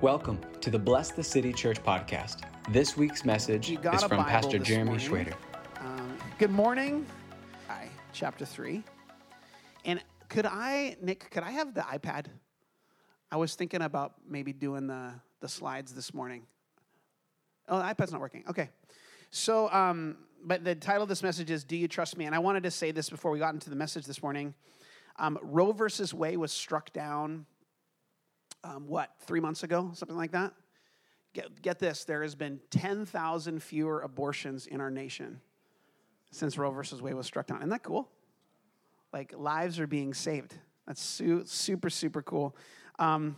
Welcome 0.00 0.38
to 0.60 0.70
the 0.70 0.78
Bless 0.78 1.10
the 1.10 1.24
City 1.24 1.52
Church 1.52 1.82
podcast. 1.82 2.42
This 2.68 2.96
week's 2.96 3.24
message 3.24 3.72
is 3.72 4.04
from 4.04 4.24
Pastor 4.24 4.60
Jeremy 4.60 4.90
morning. 4.90 5.04
Schrader. 5.04 5.34
Um, 5.80 6.16
good 6.38 6.52
morning. 6.52 7.04
Hi, 7.66 7.88
chapter 8.12 8.44
three. 8.44 8.84
And 9.84 10.00
could 10.28 10.46
I, 10.46 10.96
Nick, 11.02 11.28
could 11.32 11.42
I 11.42 11.50
have 11.50 11.74
the 11.74 11.80
iPad? 11.80 12.26
I 13.32 13.38
was 13.38 13.56
thinking 13.56 13.82
about 13.82 14.14
maybe 14.24 14.52
doing 14.52 14.86
the, 14.86 15.14
the 15.40 15.48
slides 15.48 15.92
this 15.92 16.14
morning. 16.14 16.46
Oh, 17.68 17.78
the 17.78 17.84
iPad's 17.84 18.12
not 18.12 18.20
working. 18.20 18.44
Okay. 18.48 18.70
So, 19.30 19.68
um, 19.72 20.18
but 20.44 20.62
the 20.62 20.76
title 20.76 21.02
of 21.02 21.08
this 21.08 21.24
message 21.24 21.50
is 21.50 21.64
Do 21.64 21.76
You 21.76 21.88
Trust 21.88 22.16
Me? 22.16 22.24
And 22.26 22.36
I 22.36 22.38
wanted 22.38 22.62
to 22.62 22.70
say 22.70 22.92
this 22.92 23.10
before 23.10 23.32
we 23.32 23.40
got 23.40 23.52
into 23.52 23.68
the 23.68 23.74
message 23.74 24.06
this 24.06 24.22
morning. 24.22 24.54
Um, 25.18 25.40
Roe 25.42 25.72
versus 25.72 26.14
Wade 26.14 26.38
was 26.38 26.52
struck 26.52 26.92
down, 26.92 27.46
um, 28.64 28.86
what, 28.86 29.10
three 29.20 29.40
months 29.40 29.62
ago? 29.62 29.90
Something 29.94 30.16
like 30.16 30.32
that? 30.32 30.52
Get, 31.34 31.62
get 31.62 31.78
this 31.78 32.04
there 32.04 32.22
has 32.22 32.34
been 32.34 32.60
10,000 32.70 33.62
fewer 33.62 34.00
abortions 34.00 34.66
in 34.66 34.80
our 34.80 34.90
nation 34.90 35.40
since 36.30 36.58
Roe 36.58 36.70
versus 36.70 37.00
Wade 37.00 37.14
was 37.14 37.26
struck 37.26 37.46
down. 37.46 37.58
Isn't 37.58 37.70
that 37.70 37.82
cool? 37.82 38.08
Like 39.12 39.34
lives 39.36 39.78
are 39.80 39.86
being 39.86 40.14
saved. 40.14 40.54
That's 40.86 41.02
su- 41.02 41.44
super, 41.46 41.90
super 41.90 42.22
cool. 42.22 42.56
Um, 42.98 43.36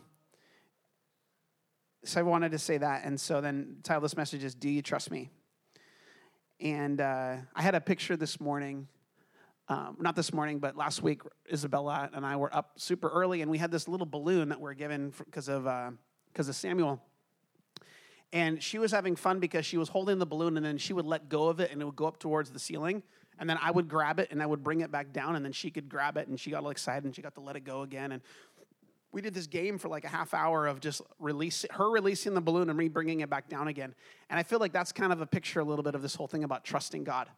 so 2.05 2.21
I 2.21 2.23
wanted 2.23 2.53
to 2.53 2.59
say 2.59 2.79
that. 2.79 3.05
And 3.05 3.21
so 3.21 3.41
then 3.41 3.77
the 3.77 3.83
title 3.83 4.01
this 4.01 4.17
message 4.17 4.45
is 4.45 4.55
Do 4.55 4.71
You 4.71 4.83
Trust 4.83 5.11
Me? 5.11 5.31
And 6.61 7.01
uh, 7.01 7.37
I 7.55 7.63
had 7.63 7.75
a 7.75 7.81
picture 7.81 8.17
this 8.17 8.41
morning. 8.41 8.89
Um, 9.71 9.97
not 10.01 10.17
this 10.17 10.33
morning, 10.33 10.59
but 10.59 10.77
last 10.77 11.01
week, 11.01 11.23
Isabella 11.49 12.11
and 12.13 12.27
I 12.27 12.35
were 12.35 12.53
up 12.53 12.73
super 12.75 13.09
early, 13.09 13.41
and 13.41 13.49
we 13.49 13.57
had 13.57 13.71
this 13.71 13.87
little 13.87 14.05
balloon 14.05 14.49
that 14.49 14.61
we 14.61 14.69
are 14.69 14.75
given 14.75 15.13
because 15.25 15.49
of 15.49 15.63
because 16.33 16.49
of 16.49 16.57
Samuel. 16.57 17.01
And 18.33 18.61
she 18.61 18.79
was 18.79 18.91
having 18.91 19.15
fun 19.15 19.39
because 19.39 19.65
she 19.65 19.77
was 19.77 19.89
holding 19.89 20.19
the 20.19 20.27
balloon 20.27 20.57
and 20.57 20.67
then 20.67 20.77
she 20.77 20.93
would 20.93 21.07
let 21.07 21.29
go 21.29 21.49
of 21.49 21.61
it 21.61 21.71
and 21.71 21.81
it 21.81 21.85
would 21.85 21.97
go 21.97 22.07
up 22.07 22.19
towards 22.19 22.51
the 22.51 22.59
ceiling. 22.59 23.03
And 23.39 23.49
then 23.49 23.59
I 23.63 23.71
would 23.71 23.89
grab 23.89 24.19
it 24.21 24.29
and 24.31 24.43
I 24.43 24.47
would 24.47 24.63
bring 24.63 24.81
it 24.81 24.93
back 24.93 25.13
down 25.13 25.35
and 25.35 25.45
then 25.45 25.53
she 25.53 25.71
could 25.71 25.89
grab 25.89 26.17
it 26.17 26.29
and 26.29 26.39
she 26.39 26.51
got 26.51 26.63
all 26.63 26.71
excited 26.71 27.05
and 27.05 27.15
she 27.15 27.23
got 27.23 27.35
to 27.35 27.41
let 27.41 27.57
it 27.57 27.65
go 27.65 27.83
again. 27.83 28.13
And 28.13 28.23
we 29.11 29.21
did 29.21 29.35
this 29.35 29.49
game 29.49 29.79
for 29.79 29.89
like 29.89 30.05
a 30.05 30.09
half 30.09 30.33
hour 30.33 30.67
of 30.69 30.79
just 30.81 31.03
release 31.19 31.67
her 31.73 31.91
releasing 31.91 32.35
the 32.35 32.41
balloon 32.41 32.69
and 32.71 32.79
me 32.79 32.89
bringing 32.89 33.21
it 33.21 33.31
back 33.31 33.49
down 33.49 33.67
again. 33.67 33.95
And 34.29 34.39
I 34.39 34.45
feel 34.45 34.61
like 34.61 34.73
that's 34.73 34.93
kind 34.93 35.13
of 35.13 35.21
a 35.21 35.27
picture 35.27 35.59
a 35.59 35.65
little 35.65 35.83
bit 35.83 35.97
of 35.97 36.03
this 36.03 36.15
whole 36.15 36.29
thing 36.29 36.45
about 36.45 36.65
trusting 36.65 37.03
God. 37.03 37.29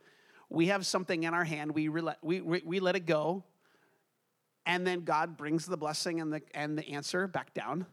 We 0.52 0.66
have 0.66 0.84
something 0.84 1.22
in 1.22 1.32
our 1.32 1.44
hand, 1.44 1.74
we, 1.74 1.88
we, 1.88 2.02
we, 2.42 2.62
we 2.64 2.80
let 2.80 2.94
it 2.94 3.06
go, 3.06 3.42
and 4.66 4.86
then 4.86 5.04
God 5.04 5.36
brings 5.38 5.64
the 5.64 5.78
blessing 5.78 6.20
and 6.20 6.30
the, 6.30 6.42
and 6.54 6.76
the 6.76 6.86
answer 6.90 7.26
back 7.26 7.54
down. 7.54 7.86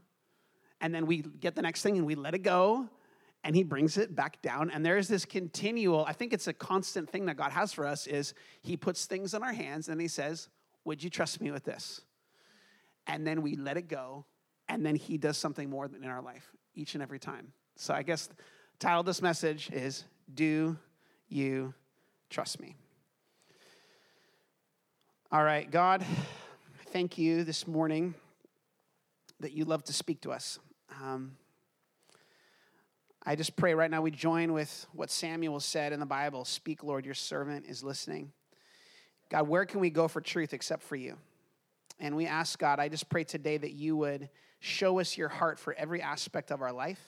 And 0.82 0.94
then 0.94 1.06
we 1.06 1.22
get 1.22 1.56
the 1.56 1.62
next 1.62 1.82
thing 1.82 1.98
and 1.98 2.06
we 2.06 2.16
let 2.16 2.36
it 2.36 2.40
go 2.44 2.90
and 3.46 3.56
he 3.56 3.64
brings 3.64 3.98
it 3.98 4.14
back 4.14 4.42
down. 4.42 4.70
And 4.70 4.86
there's 4.86 5.08
this 5.08 5.26
continual 5.26 6.06
i 6.06 6.14
think 6.14 6.34
it's 6.34 6.48
a 6.48 6.54
constant 6.54 7.10
thing 7.10 7.26
that 7.26 7.38
god 7.38 7.52
has 7.52 7.74
for 7.74 7.86
us 7.88 8.08
is 8.08 8.34
he 8.62 8.78
puts 8.78 9.06
things 9.06 9.34
in 9.34 9.42
our 9.42 9.54
hands 9.54 9.90
and 9.90 10.00
he 10.00 10.08
says 10.08 10.50
would 10.86 11.04
you 11.04 11.10
trust 11.10 11.42
me 11.42 11.52
with 11.52 11.64
this? 11.64 12.02
And 13.08 13.26
then 13.26 13.42
we 13.42 13.56
let 13.56 13.78
it 13.78 13.88
go 13.88 14.26
and 14.68 14.86
then 14.86 14.96
he 14.96 15.18
does 15.18 15.38
something 15.38 15.70
more 15.70 15.86
in 15.86 16.08
our 16.08 16.22
life 16.22 16.52
each 16.76 16.94
and 16.94 17.02
every 17.02 17.20
time. 17.20 17.54
So 17.76 17.94
i 17.94 18.04
guess 18.04 18.28
the 18.28 18.36
title 18.80 19.00
of 19.00 19.06
this 19.06 19.22
message 19.22 19.70
is 19.72 20.04
do 20.34 20.78
you 21.28 21.74
trust 22.30 22.60
me 22.60 22.76
all 25.32 25.44
right 25.44 25.72
god 25.72 26.06
thank 26.92 27.18
you 27.18 27.44
this 27.44 27.68
morning 27.68 28.14
that 29.40 29.54
you 29.54 29.66
love 29.66 29.84
to 29.86 29.94
speak 29.94 30.22
to 30.22 30.32
us. 30.32 30.60
Um, 31.02 31.38
I 33.26 33.36
just 33.36 33.56
pray 33.56 33.74
right 33.74 33.90
now 33.90 34.02
we 34.02 34.12
join 34.12 34.54
with 34.54 34.88
what 34.94 35.12
Samuel 35.12 35.60
said 35.60 35.94
in 35.94 36.00
the 36.00 36.06
Bible 36.06 36.46
Speak, 36.46 36.84
Lord, 36.84 37.06
your 37.06 37.14
servant 37.14 37.66
is 37.68 37.84
listening. 37.84 38.32
God, 39.30 39.48
where 39.48 39.66
can 39.66 39.80
we 39.80 39.90
go 39.90 40.08
for 40.08 40.22
truth 40.22 40.54
except 40.54 40.84
for 40.84 40.96
you? 40.96 41.18
And 42.00 42.16
we 42.16 42.26
ask, 42.26 42.58
God, 42.58 42.80
I 42.80 42.90
just 42.90 43.10
pray 43.10 43.24
today 43.24 43.58
that 43.58 43.74
you 43.74 43.96
would 43.98 44.30
show 44.60 45.00
us 45.00 45.18
your 45.18 45.30
heart 45.30 45.60
for 45.60 45.74
every 45.74 46.02
aspect 46.02 46.52
of 46.52 46.62
our 46.62 46.72
life. 46.72 47.00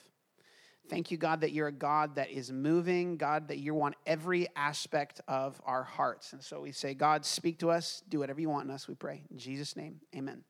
Thank 0.88 1.10
you, 1.10 1.16
God, 1.16 1.40
that 1.40 1.52
you're 1.52 1.68
a 1.68 1.72
God 1.72 2.16
that 2.16 2.30
is 2.30 2.52
moving, 2.52 3.16
God, 3.16 3.48
that 3.48 3.58
you 3.58 3.72
want 3.72 3.94
every 4.06 4.48
aspect 4.56 5.20
of 5.28 5.60
our 5.64 5.84
hearts. 5.84 6.32
And 6.32 6.42
so 6.42 6.60
we 6.60 6.72
say, 6.72 6.92
God, 6.92 7.24
speak 7.24 7.58
to 7.60 7.70
us, 7.70 8.02
do 8.08 8.18
whatever 8.18 8.40
you 8.40 8.50
want 8.50 8.66
in 8.66 8.70
us, 8.70 8.88
we 8.88 8.94
pray. 8.94 9.22
In 9.30 9.38
Jesus' 9.38 9.76
name, 9.76 10.00
amen. 10.14 10.42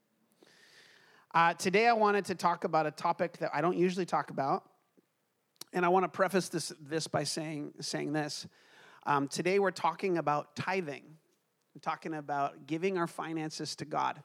Uh, 1.34 1.54
today, 1.54 1.86
I 1.86 1.92
wanted 1.92 2.24
to 2.26 2.34
talk 2.34 2.64
about 2.64 2.86
a 2.86 2.90
topic 2.90 3.38
that 3.38 3.50
I 3.54 3.60
don't 3.60 3.76
usually 3.76 4.04
talk 4.04 4.30
about. 4.30 4.64
And 5.72 5.84
I 5.84 5.88
want 5.88 6.04
to 6.04 6.08
preface 6.08 6.48
this, 6.48 6.72
this 6.80 7.06
by 7.06 7.24
saying, 7.24 7.72
saying 7.80 8.12
this. 8.12 8.46
Um, 9.06 9.28
today, 9.28 9.58
we're 9.58 9.70
talking 9.70 10.18
about 10.18 10.54
tithing, 10.56 11.04
we're 11.74 11.80
talking 11.80 12.14
about 12.14 12.66
giving 12.66 12.98
our 12.98 13.06
finances 13.06 13.74
to 13.76 13.86
God. 13.86 14.22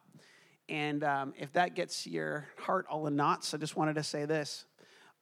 And 0.67 1.03
um, 1.05 1.33
if 1.37 1.53
that 1.53 1.75
gets 1.75 2.05
your 2.05 2.47
heart 2.57 2.85
all 2.89 3.07
in 3.07 3.15
knots, 3.15 3.53
I 3.53 3.57
just 3.57 3.77
wanted 3.77 3.95
to 3.95 4.03
say 4.03 4.25
this. 4.25 4.65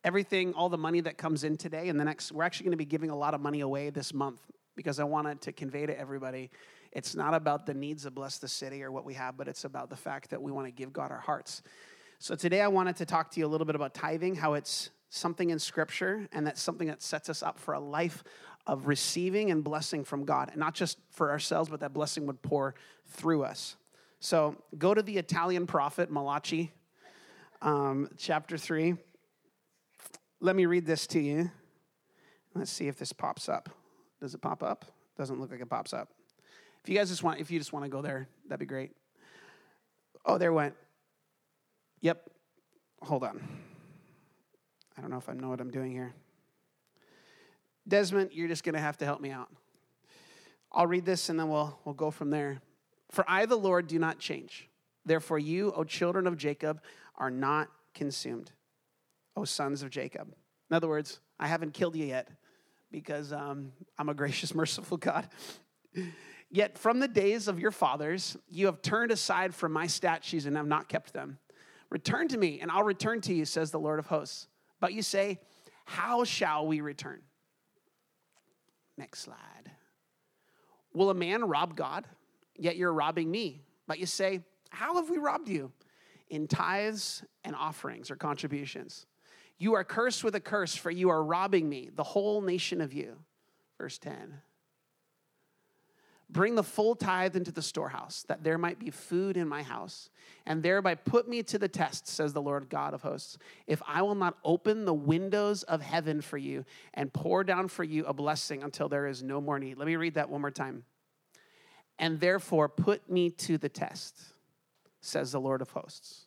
Everything, 0.05 0.53
all 0.53 0.69
the 0.69 0.77
money 0.77 1.01
that 1.01 1.17
comes 1.17 1.43
in 1.43 1.57
today, 1.57 1.89
and 1.89 1.99
the 1.99 2.05
next, 2.05 2.31
we're 2.31 2.43
actually 2.43 2.65
going 2.65 2.71
to 2.71 2.77
be 2.77 2.85
giving 2.85 3.09
a 3.09 3.15
lot 3.15 3.33
of 3.33 3.41
money 3.41 3.59
away 3.59 3.89
this 3.89 4.13
month 4.13 4.39
because 4.77 5.01
I 5.01 5.03
wanted 5.03 5.41
to 5.41 5.51
convey 5.51 5.85
to 5.85 5.99
everybody 5.99 6.49
it's 6.95 7.13
not 7.13 7.33
about 7.33 7.65
the 7.65 7.73
needs 7.73 8.05
of 8.05 8.15
Bless 8.15 8.37
the 8.37 8.47
City 8.47 8.81
or 8.81 8.89
what 8.89 9.03
we 9.03 9.13
have, 9.15 9.35
but 9.35 9.49
it's 9.49 9.65
about 9.65 9.89
the 9.89 9.97
fact 9.97 10.29
that 10.29 10.41
we 10.41 10.51
want 10.51 10.65
to 10.65 10.71
give 10.71 10.93
God 10.93 11.11
our 11.11 11.19
hearts. 11.19 11.61
So 12.19 12.35
today 12.35 12.61
I 12.61 12.69
wanted 12.69 12.95
to 12.95 13.05
talk 13.05 13.31
to 13.31 13.39
you 13.39 13.45
a 13.45 13.49
little 13.49 13.65
bit 13.65 13.75
about 13.75 13.93
tithing, 13.93 14.35
how 14.35 14.53
it's 14.53 14.91
something 15.09 15.49
in 15.49 15.59
Scripture, 15.59 16.25
and 16.31 16.47
that's 16.47 16.61
something 16.61 16.87
that 16.87 17.01
sets 17.01 17.29
us 17.29 17.43
up 17.43 17.59
for 17.59 17.73
a 17.73 17.81
life 17.81 18.23
of 18.65 18.87
receiving 18.87 19.51
and 19.51 19.61
blessing 19.61 20.05
from 20.05 20.23
God, 20.23 20.49
and 20.51 20.57
not 20.57 20.73
just 20.73 20.97
for 21.11 21.31
ourselves, 21.31 21.69
but 21.69 21.81
that 21.81 21.93
blessing 21.93 22.25
would 22.27 22.41
pour 22.41 22.75
through 23.07 23.43
us. 23.43 23.75
So 24.21 24.55
go 24.77 24.93
to 24.93 25.03
the 25.03 25.17
Italian 25.17 25.67
prophet 25.67 26.09
Malachi, 26.09 26.71
um, 27.61 28.09
chapter 28.17 28.57
3. 28.57 28.95
Let 30.39 30.55
me 30.55 30.65
read 30.65 30.85
this 30.85 31.07
to 31.07 31.19
you. 31.19 31.51
Let's 32.53 32.71
see 32.71 32.87
if 32.87 32.97
this 32.97 33.13
pops 33.13 33.49
up. 33.49 33.69
Does 34.21 34.33
it 34.33 34.41
pop 34.41 34.63
up? 34.63 34.85
Doesn't 35.17 35.39
look 35.39 35.51
like 35.51 35.61
it 35.61 35.69
pops 35.69 35.93
up. 35.93 36.09
If 36.83 36.89
you 36.89 36.97
guys 36.97 37.09
just 37.09 37.23
want, 37.23 37.39
if 37.39 37.49
you 37.49 37.59
just 37.59 37.73
want 37.73 37.85
to 37.85 37.89
go 37.89 38.01
there, 38.01 38.27
that'd 38.47 38.59
be 38.59 38.65
great. 38.65 38.91
Oh, 40.25 40.37
there 40.37 40.53
went. 40.53 40.75
Yep. 42.01 42.29
Hold 43.01 43.23
on. 43.23 43.41
I 44.97 45.01
don't 45.01 45.09
know 45.09 45.17
if 45.17 45.27
I 45.27 45.33
know 45.33 45.49
what 45.49 45.61
I'm 45.61 45.71
doing 45.71 45.91
here. 45.91 46.13
Desmond, 47.87 48.31
you're 48.33 48.47
just 48.47 48.63
going 48.63 48.75
to 48.75 48.81
have 48.81 48.97
to 48.97 49.05
help 49.05 49.21
me 49.21 49.31
out. 49.31 49.49
I'll 50.71 50.87
read 50.87 51.05
this 51.05 51.29
and 51.29 51.39
then 51.39 51.49
we'll, 51.49 51.77
we'll 51.85 51.95
go 51.95 52.11
from 52.11 52.29
there. 52.29 52.61
For 53.11 53.23
I, 53.27 53.45
the 53.45 53.55
Lord, 53.55 53.87
do 53.87 53.99
not 53.99 54.19
change. 54.19 54.69
Therefore, 55.05 55.39
you, 55.39 55.71
O 55.73 55.83
children 55.83 56.27
of 56.27 56.37
Jacob, 56.37 56.81
are 57.17 57.29
not 57.29 57.69
consumed, 57.93 58.51
O 59.35 59.43
sons 59.43 59.83
of 59.83 59.89
Jacob. 59.89 60.33
In 60.69 60.75
other 60.75 60.87
words, 60.87 61.19
I 61.39 61.47
haven't 61.47 61.73
killed 61.73 61.95
you 61.95 62.05
yet 62.05 62.29
because 62.91 63.33
um, 63.33 63.71
I'm 63.97 64.09
a 64.09 64.13
gracious, 64.13 64.55
merciful 64.55 64.97
God. 64.97 65.27
Yet 66.49 66.77
from 66.77 66.99
the 66.99 67.07
days 67.07 67.47
of 67.47 67.59
your 67.59 67.71
fathers, 67.71 68.37
you 68.49 68.67
have 68.67 68.81
turned 68.81 69.11
aside 69.11 69.53
from 69.53 69.71
my 69.73 69.87
statutes 69.87 70.45
and 70.45 70.55
have 70.55 70.67
not 70.67 70.87
kept 70.87 71.13
them. 71.13 71.37
Return 71.89 72.27
to 72.29 72.37
me, 72.37 72.59
and 72.61 72.71
I'll 72.71 72.83
return 72.83 73.21
to 73.21 73.33
you, 73.33 73.45
says 73.45 73.71
the 73.71 73.79
Lord 73.79 73.99
of 73.99 74.07
hosts. 74.07 74.47
But 74.79 74.93
you 74.93 75.01
say, 75.01 75.39
How 75.85 76.23
shall 76.23 76.65
we 76.65 76.81
return? 76.81 77.21
Next 78.97 79.19
slide. 79.19 79.71
Will 80.93 81.09
a 81.09 81.13
man 81.13 81.47
rob 81.47 81.75
God? 81.75 82.05
Yet 82.57 82.77
you're 82.77 82.93
robbing 82.93 83.29
me. 83.29 83.61
But 83.87 83.99
you 83.99 84.05
say, 84.05 84.41
How 84.69 84.95
have 84.95 85.09
we 85.09 85.17
robbed 85.17 85.49
you? 85.49 85.71
In 86.29 86.47
tithes 86.47 87.23
and 87.43 87.55
offerings 87.55 88.09
or 88.09 88.15
contributions. 88.15 89.05
You 89.57 89.75
are 89.75 89.83
cursed 89.83 90.23
with 90.23 90.35
a 90.35 90.39
curse, 90.39 90.75
for 90.75 90.91
you 90.91 91.09
are 91.09 91.23
robbing 91.23 91.69
me, 91.69 91.89
the 91.93 92.03
whole 92.03 92.41
nation 92.41 92.81
of 92.81 92.93
you. 92.93 93.17
Verse 93.77 93.97
10. 93.97 94.41
Bring 96.27 96.55
the 96.55 96.63
full 96.63 96.95
tithe 96.95 97.35
into 97.35 97.51
the 97.51 97.61
storehouse, 97.61 98.25
that 98.27 98.43
there 98.43 98.57
might 98.57 98.79
be 98.79 98.89
food 98.89 99.37
in 99.37 99.47
my 99.47 99.61
house, 99.61 100.09
and 100.45 100.63
thereby 100.63 100.95
put 100.95 101.29
me 101.29 101.43
to 101.43 101.59
the 101.59 101.67
test, 101.67 102.07
says 102.07 102.33
the 102.33 102.41
Lord 102.41 102.67
God 102.67 102.93
of 102.93 103.03
hosts, 103.03 103.37
if 103.67 103.81
I 103.87 104.01
will 104.01 104.15
not 104.15 104.37
open 104.43 104.85
the 104.85 104.93
windows 104.93 105.63
of 105.63 105.81
heaven 105.81 106.21
for 106.21 106.37
you 106.37 106.65
and 106.95 107.13
pour 107.13 107.43
down 107.43 107.67
for 107.67 107.83
you 107.83 108.05
a 108.05 108.13
blessing 108.13 108.63
until 108.63 108.89
there 108.89 109.05
is 109.05 109.21
no 109.21 109.39
more 109.39 109.59
need. 109.59 109.77
Let 109.77 109.87
me 109.87 109.95
read 109.97 110.15
that 110.15 110.29
one 110.29 110.41
more 110.41 110.51
time. 110.51 110.83
And 111.99 112.19
therefore 112.19 112.69
put 112.69 113.09
me 113.09 113.29
to 113.29 113.57
the 113.57 113.69
test, 113.69 114.19
says 115.01 115.31
the 115.31 115.39
Lord 115.39 115.61
of 115.61 115.69
hosts, 115.69 116.25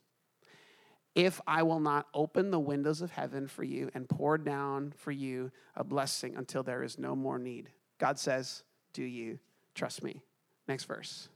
if 1.19 1.41
I 1.49 1.65
will 1.65 1.81
not 1.81 2.07
open 2.15 2.53
the 2.53 2.61
windows 2.61 3.03
of 3.03 3.11
heaven 3.11 3.49
for 3.49 3.65
you 3.65 3.91
and 3.93 4.09
pour 4.09 4.39
down 4.39 4.93
for 4.97 5.11
you 5.11 5.51
a 5.75 5.83
blessing 5.83 6.37
until 6.37 6.63
there 6.63 6.85
is 6.85 6.97
no 6.97 7.17
more 7.17 7.41
need. 7.41 7.71
God 7.99 8.21
says, 8.21 8.63
Do 8.93 9.03
you 9.03 9.41
trust 9.75 10.05
me? 10.05 10.23
Next 10.69 10.85
verse. 10.85 11.29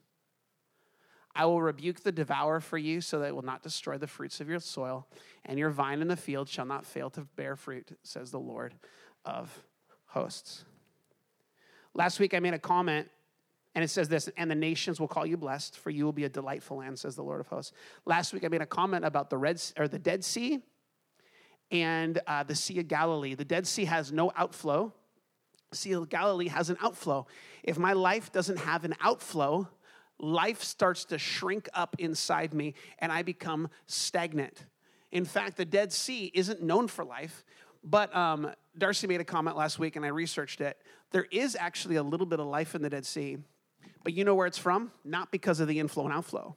I 1.35 1.47
will 1.47 1.61
rebuke 1.61 2.05
the 2.05 2.13
devourer 2.13 2.61
for 2.61 2.79
you 2.79 3.01
so 3.01 3.19
that 3.19 3.31
it 3.31 3.35
will 3.35 3.43
not 3.43 3.65
destroy 3.65 3.99
the 3.99 4.07
fruits 4.07 4.41
of 4.41 4.49
your 4.49 4.61
soil, 4.61 5.09
and 5.45 5.59
your 5.59 5.71
vine 5.71 6.01
in 6.01 6.07
the 6.07 6.17
field 6.17 6.49
shall 6.49 6.67
not 6.67 6.87
fail 6.87 7.11
to 7.11 7.23
bear 7.35 7.57
fruit, 7.57 7.99
says 8.05 8.31
the 8.31 8.39
Lord 8.39 8.75
of 9.25 9.65
hosts. 10.07 10.65
Last 11.93 12.21
week 12.21 12.35
I 12.35 12.39
made 12.39 12.55
a 12.55 12.59
comment, 12.59 13.09
and 13.75 13.83
it 13.83 13.89
says 13.89 14.09
this, 14.09 14.29
and 14.37 14.51
the 14.51 14.55
nations 14.55 15.01
will 15.01 15.09
call 15.09 15.25
you 15.25 15.37
blessed, 15.37 15.79
for 15.79 15.91
you 15.91 16.05
will 16.05 16.13
be 16.13 16.25
a 16.25 16.29
delightful 16.29 16.79
land, 16.79 16.99
says 16.99 17.17
the 17.17 17.23
Lord 17.23 17.41
of 17.41 17.47
hosts. 17.47 17.73
Last 18.05 18.33
week 18.35 18.45
I 18.45 18.49
made 18.49 18.61
a 18.61 18.67
comment 18.67 19.05
about 19.05 19.31
the 19.31 19.39
Red 19.39 19.63
or 19.79 19.89
the 19.89 19.99
Dead 19.99 20.25
Sea 20.25 20.61
and 21.71 22.21
uh, 22.27 22.43
the 22.43 22.55
Sea 22.55 22.81
of 22.81 22.89
Galilee. 22.89 23.35
The 23.35 23.47
Dead 23.47 23.67
Sea 23.67 23.87
has 23.87 24.13
no 24.13 24.31
outflow. 24.37 24.93
Sea 25.73 25.93
of 25.93 26.11
Galilee 26.11 26.49
has 26.49 26.69
an 26.69 26.77
outflow. 26.83 27.27
If 27.63 27.79
my 27.79 27.95
life 27.95 28.31
doesn't 28.31 28.59
have 28.59 28.85
an 28.85 28.95
outflow, 29.01 29.69
life 30.19 30.63
starts 30.63 31.07
to 31.07 31.19
shrink 31.19 31.69
up 31.73 31.97
inside 31.99 32.53
me 32.53 32.75
and 32.99 33.11
I 33.11 33.23
become 33.23 33.71
stagnant. 33.87 34.67
In 35.11 35.25
fact, 35.25 35.57
the 35.57 35.65
Dead 35.65 35.93
Sea 35.93 36.31
isn't 36.35 36.63
known 36.63 36.89
for 36.89 37.05
life, 37.05 37.45
but 37.83 38.15
um, 38.15 38.51
Darcy 38.77 39.07
made 39.07 39.21
a 39.21 39.25
comment 39.25 39.57
last 39.57 39.79
week 39.79 39.97
and 39.97 40.05
I 40.05 40.09
researched 40.09 40.61
it. 40.61 40.79
There 41.11 41.27
is 41.31 41.57
actually 41.59 41.97
a 41.97 42.03
little 42.03 42.27
bit 42.27 42.39
of 42.39 42.47
life 42.47 42.75
in 42.75 42.83
the 42.83 42.91
Dead 42.91 43.05
Sea, 43.05 43.39
but 44.05 44.13
you 44.15 44.25
know 44.25 44.35
where 44.35 44.47
it's 44.47 44.59
from? 44.59 44.91
Not 45.05 45.31
because 45.31 45.61
of 45.61 45.69
the 45.69 45.79
inflow 45.79 46.05
and 46.05 46.13
outflow, 46.13 46.57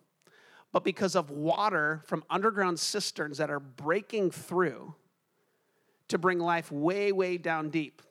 but 0.72 0.84
because 0.84 1.16
of 1.16 1.30
water 1.30 2.02
from 2.06 2.24
underground 2.30 2.80
cisterns 2.80 3.38
that 3.38 3.50
are 3.50 3.60
breaking 3.60 4.32
through 4.32 4.96
to 6.08 6.18
bring 6.18 6.40
life 6.40 6.72
way, 6.72 7.12
way 7.12 7.38
down 7.38 7.70
deep. 7.70 8.02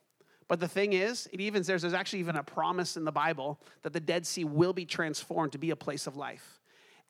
But 0.49 0.61
the 0.61 0.69
thing 0.69 0.93
is, 0.93 1.29
it 1.33 1.41
even 1.41 1.63
there's, 1.63 1.83
there's 1.83 1.95
actually 1.95 2.21
even 2.21 2.37
a 2.37 2.43
promise 2.43 2.97
in 2.97 3.05
the 3.05 3.13
Bible 3.13 3.59
that 3.83 3.93
the 3.93 4.01
Dead 4.01 4.27
Sea 4.27 4.45
will 4.45 4.73
be 4.73 4.85
transformed 4.85 5.53
to 5.53 5.59
be 5.59 5.71
a 5.71 5.77
place 5.77 6.07
of 6.07 6.17
life. 6.17 6.61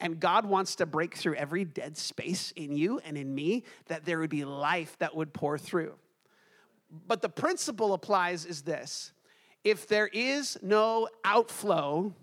And 0.01 0.21
God 0.21 0.47
wants 0.47 0.77
to 0.77 0.87
break 0.87 1.17
through 1.17 1.35
every 1.37 1.65
dead 1.65 1.97
space 1.97 2.53
in 2.57 2.77
you 2.77 3.01
and 3.05 3.17
in 3.17 3.35
me, 3.35 3.65
that 3.87 4.05
there 4.05 4.19
would 4.19 4.31
be 4.31 4.45
life 4.45 4.97
that 4.99 5.15
would 5.15 5.33
pour 5.33 5.57
through. 5.57 5.95
But 7.07 7.23
the 7.23 7.29
principle 7.29 7.93
applies 7.93 8.45
is 8.45 8.63
this 8.63 9.13
if 9.65 9.89
there 9.89 10.07
is 10.07 10.59
no 10.63 11.09
outflow, 11.25 12.15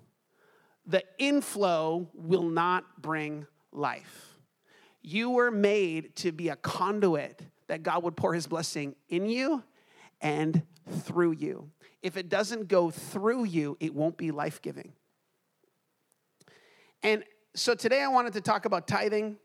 the 0.85 1.03
inflow 1.17 2.07
will 2.13 2.43
not 2.43 3.01
bring 3.01 3.47
life. 3.71 4.35
You 5.01 5.31
were 5.31 5.51
made 5.51 6.15
to 6.17 6.31
be 6.31 6.49
a 6.49 6.55
conduit 6.55 7.41
that 7.67 7.81
God 7.81 8.03
would 8.03 8.15
pour 8.15 8.33
his 8.33 8.45
blessing 8.45 8.95
in 9.09 9.27
you 9.27 9.63
and 10.21 10.61
through 10.89 11.31
you. 11.31 11.69
If 12.03 12.17
it 12.17 12.29
doesn't 12.29 12.67
go 12.67 12.91
through 12.91 13.45
you, 13.45 13.77
it 13.79 13.93
won't 13.93 14.17
be 14.17 14.31
life 14.31 14.61
giving. 14.61 14.93
And 17.03 17.23
so 17.55 17.73
today 17.73 18.01
I 18.01 18.07
wanted 18.07 18.33
to 18.33 18.41
talk 18.41 18.65
about 18.65 18.87
tithing. 18.87 19.37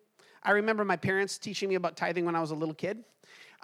I 0.42 0.52
remember 0.52 0.84
my 0.84 0.96
parents 0.96 1.38
teaching 1.38 1.68
me 1.68 1.74
about 1.74 1.96
tithing 1.96 2.24
when 2.24 2.36
I 2.36 2.40
was 2.40 2.50
a 2.50 2.54
little 2.54 2.74
kid. 2.74 3.02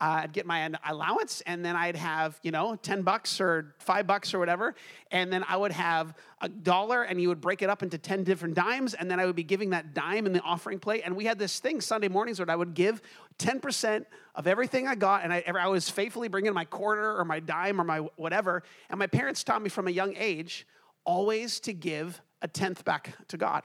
Uh, 0.01 0.23
I'd 0.23 0.33
get 0.33 0.47
my 0.47 0.71
allowance, 0.89 1.43
and 1.47 1.65
then 1.65 1.77
I'd 1.77 1.97
have, 1.97 2.39
you 2.43 2.51
know, 2.51 2.77
10 2.77 3.03
bucks 3.03 3.41
or 3.41 3.75
five 3.79 4.07
bucks 4.07 4.35
or 4.35 4.39
whatever. 4.39 4.75
And 5.11 5.33
then 5.33 5.45
I 5.49 5.57
would 5.57 5.73
have 5.73 6.15
a 6.41 6.49
dollar, 6.49 7.03
and 7.03 7.21
you 7.21 7.29
would 7.29 7.41
break 7.41 7.63
it 7.63 7.71
up 7.71 7.83
into 7.83 7.99
10 7.99 8.25
different 8.25 8.55
dimes. 8.55 8.95
And 8.95 9.11
then 9.11 9.21
I 9.21 9.27
would 9.27 9.37
be 9.37 9.45
giving 9.45 9.71
that 9.71 9.95
dime 9.95 10.27
in 10.27 10.33
the 10.33 10.41
offering 10.41 10.79
plate. 10.79 11.03
And 11.05 11.15
we 11.15 11.25
had 11.25 11.39
this 11.39 11.61
thing 11.61 11.81
Sunday 11.81 12.09
mornings 12.09 12.39
where 12.39 12.51
I 12.51 12.57
would 12.57 12.75
give 12.75 13.03
10% 13.39 14.05
of 14.35 14.47
everything 14.47 14.89
I 14.89 14.95
got. 14.95 15.25
And 15.25 15.33
I, 15.33 15.45
I 15.47 15.69
was 15.69 15.89
faithfully 15.89 16.29
bringing 16.29 16.53
my 16.53 16.65
quarter 16.65 17.17
or 17.19 17.25
my 17.25 17.41
dime 17.41 17.81
or 17.81 17.85
my 17.85 17.99
whatever. 18.17 18.63
And 18.91 18.99
my 18.99 19.07
parents 19.07 19.45
taught 19.45 19.63
me 19.63 19.69
from 19.69 19.89
a 19.89 19.91
young 19.91 20.15
age 20.17 20.67
always 21.05 21.61
to 21.61 21.73
give 21.73 22.21
a 22.41 22.49
tenth 22.49 22.85
back 22.85 23.15
to 23.29 23.37
God. 23.37 23.63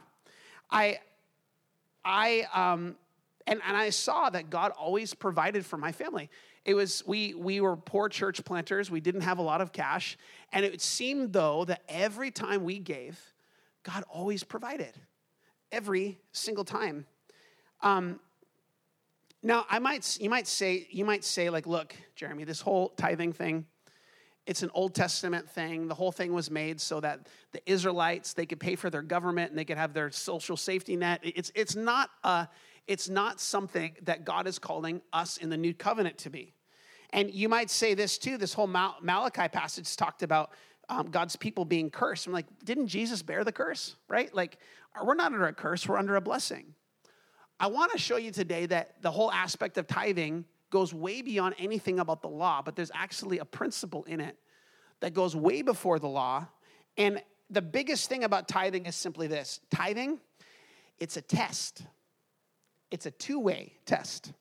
I, 0.69 0.99
I, 2.03 2.45
um, 2.53 2.95
and, 3.47 3.61
and 3.65 3.77
I 3.77 3.89
saw 3.89 4.29
that 4.29 4.49
God 4.49 4.71
always 4.77 5.13
provided 5.13 5.65
for 5.65 5.77
my 5.77 5.93
family. 5.93 6.29
It 6.65 6.73
was, 6.73 7.01
we, 7.07 7.33
we 7.33 7.61
were 7.61 7.77
poor 7.77 8.09
church 8.09 8.43
planters. 8.43 8.91
We 8.91 8.99
didn't 8.99 9.21
have 9.21 9.39
a 9.39 9.41
lot 9.41 9.61
of 9.61 9.71
cash. 9.71 10.17
And 10.51 10.65
it 10.65 10.81
seemed, 10.81 11.31
though, 11.31 11.63
that 11.65 11.81
every 11.87 12.29
time 12.29 12.65
we 12.65 12.77
gave, 12.77 13.17
God 13.83 14.03
always 14.09 14.43
provided. 14.43 14.93
Every 15.71 16.19
single 16.33 16.65
time. 16.65 17.05
Um, 17.81 18.19
now, 19.41 19.65
I 19.69 19.79
might, 19.79 20.17
you 20.19 20.29
might 20.29 20.47
say, 20.47 20.87
you 20.89 21.05
might 21.05 21.23
say, 21.23 21.49
like, 21.49 21.67
look, 21.67 21.95
Jeremy, 22.15 22.43
this 22.43 22.59
whole 22.59 22.89
tithing 22.89 23.31
thing, 23.31 23.65
it's 24.45 24.63
an 24.63 24.71
Old 24.73 24.95
Testament 24.95 25.49
thing. 25.49 25.87
The 25.87 25.93
whole 25.93 26.11
thing 26.11 26.33
was 26.33 26.49
made 26.49 26.79
so 26.79 27.01
that 27.01 27.27
the 27.51 27.61
Israelites 27.69 28.33
they 28.33 28.45
could 28.45 28.61
pay 28.61 28.75
for 28.75 28.89
their 28.89 29.01
government 29.01 29.51
and 29.51 29.59
they 29.59 29.65
could 29.65 29.77
have 29.77 29.93
their 29.93 30.09
social 30.09 30.55
safety 30.55 30.95
net. 30.95 31.19
It's 31.21 31.51
it's 31.53 31.75
not 31.75 32.09
a 32.23 32.47
it's 32.87 33.09
not 33.09 33.39
something 33.39 33.95
that 34.03 34.25
God 34.25 34.47
is 34.47 34.59
calling 34.59 35.01
us 35.11 35.37
in 35.37 35.49
the 35.49 35.57
new 35.57 35.73
covenant 35.73 36.17
to 36.19 36.29
be. 36.29 36.53
And 37.11 37.33
you 37.33 37.49
might 37.49 37.69
say 37.69 37.93
this 37.93 38.17
too 38.17 38.37
this 38.37 38.53
whole 38.53 38.67
Mal- 38.67 38.97
Malachi 39.01 39.47
passage 39.47 39.95
talked 39.95 40.23
about 40.23 40.51
um, 40.89 41.09
God's 41.09 41.35
people 41.35 41.65
being 41.65 41.89
cursed. 41.89 42.27
I'm 42.27 42.33
like, 42.33 42.45
didn't 42.63 42.87
Jesus 42.87 43.21
bear 43.21 43.43
the 43.43 43.51
curse, 43.51 43.95
right? 44.07 44.33
Like, 44.33 44.57
we're 45.03 45.15
not 45.15 45.33
under 45.33 45.47
a 45.47 45.53
curse, 45.53 45.87
we're 45.87 45.97
under 45.97 46.15
a 46.15 46.21
blessing. 46.21 46.73
I 47.59 47.67
want 47.67 47.91
to 47.91 47.97
show 47.97 48.17
you 48.17 48.31
today 48.31 48.67
that 48.67 49.01
the 49.01 49.11
whole 49.11 49.31
aspect 49.31 49.77
of 49.77 49.87
tithing 49.87 50.45
goes 50.69 50.93
way 50.93 51.21
beyond 51.21 51.55
anything 51.57 51.99
about 51.99 52.21
the 52.21 52.27
law, 52.29 52.61
but 52.61 52.75
there's 52.75 52.91
actually 52.93 53.39
a 53.39 53.45
principle 53.45 54.03
in 54.05 54.21
it 54.21 54.37
that 54.99 55.13
goes 55.13 55.35
way 55.35 55.61
before 55.61 55.99
the 55.99 56.07
law. 56.07 56.45
And 56.97 57.21
the 57.49 57.61
biggest 57.61 58.09
thing 58.09 58.23
about 58.23 58.47
tithing 58.47 58.85
is 58.85 58.95
simply 58.95 59.27
this 59.27 59.59
tithing, 59.69 60.19
it's 60.99 61.17
a 61.17 61.21
test 61.21 61.83
it's 62.91 63.05
a 63.05 63.11
two 63.11 63.39
way 63.39 63.73
test. 63.85 64.33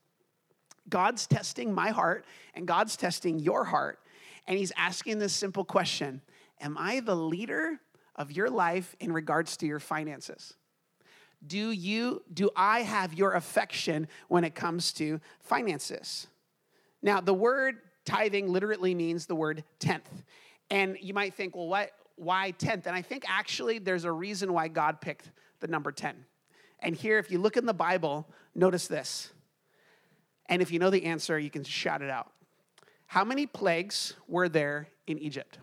God's 0.88 1.26
testing 1.26 1.74
my 1.74 1.90
heart, 1.90 2.24
and 2.54 2.66
God's 2.66 2.96
testing 2.96 3.38
your 3.40 3.64
heart. 3.64 3.98
And 4.46 4.58
He's 4.58 4.72
asking 4.76 5.18
this 5.18 5.32
simple 5.32 5.64
question 5.64 6.20
Am 6.60 6.76
I 6.78 7.00
the 7.00 7.16
leader 7.16 7.80
of 8.14 8.32
your 8.32 8.48
life 8.48 8.94
in 9.00 9.12
regards 9.12 9.56
to 9.58 9.66
your 9.66 9.80
finances? 9.80 10.54
Do 11.46 11.70
you, 11.70 12.22
do 12.32 12.50
I 12.56 12.80
have 12.80 13.12
your 13.12 13.34
affection 13.34 14.08
when 14.28 14.42
it 14.42 14.54
comes 14.54 14.92
to 14.94 15.20
finances? 15.40 16.26
Now, 17.02 17.20
the 17.20 17.34
word 17.34 17.76
tithing 18.04 18.48
literally 18.48 18.94
means 18.94 19.26
the 19.26 19.36
word 19.36 19.62
tenth. 19.78 20.08
And 20.70 20.96
you 21.00 21.12
might 21.12 21.34
think, 21.34 21.54
well, 21.54 21.68
what, 21.68 21.90
why 22.16 22.52
tenth? 22.52 22.86
And 22.86 22.96
I 22.96 23.02
think 23.02 23.24
actually 23.28 23.78
there's 23.78 24.04
a 24.04 24.12
reason 24.12 24.52
why 24.52 24.68
God 24.68 25.00
picked 25.00 25.30
the 25.60 25.68
number 25.68 25.92
10. 25.92 26.24
And 26.80 26.94
here, 26.94 27.18
if 27.18 27.30
you 27.30 27.38
look 27.38 27.56
in 27.56 27.66
the 27.66 27.74
Bible, 27.74 28.26
notice 28.54 28.86
this. 28.86 29.32
And 30.48 30.62
if 30.62 30.70
you 30.70 30.78
know 30.78 30.90
the 30.90 31.04
answer, 31.04 31.38
you 31.38 31.50
can 31.50 31.64
shout 31.64 32.02
it 32.02 32.10
out. 32.10 32.30
How 33.06 33.24
many 33.24 33.46
plagues 33.46 34.14
were 34.28 34.48
there 34.48 34.88
in 35.06 35.18
Egypt? 35.18 35.58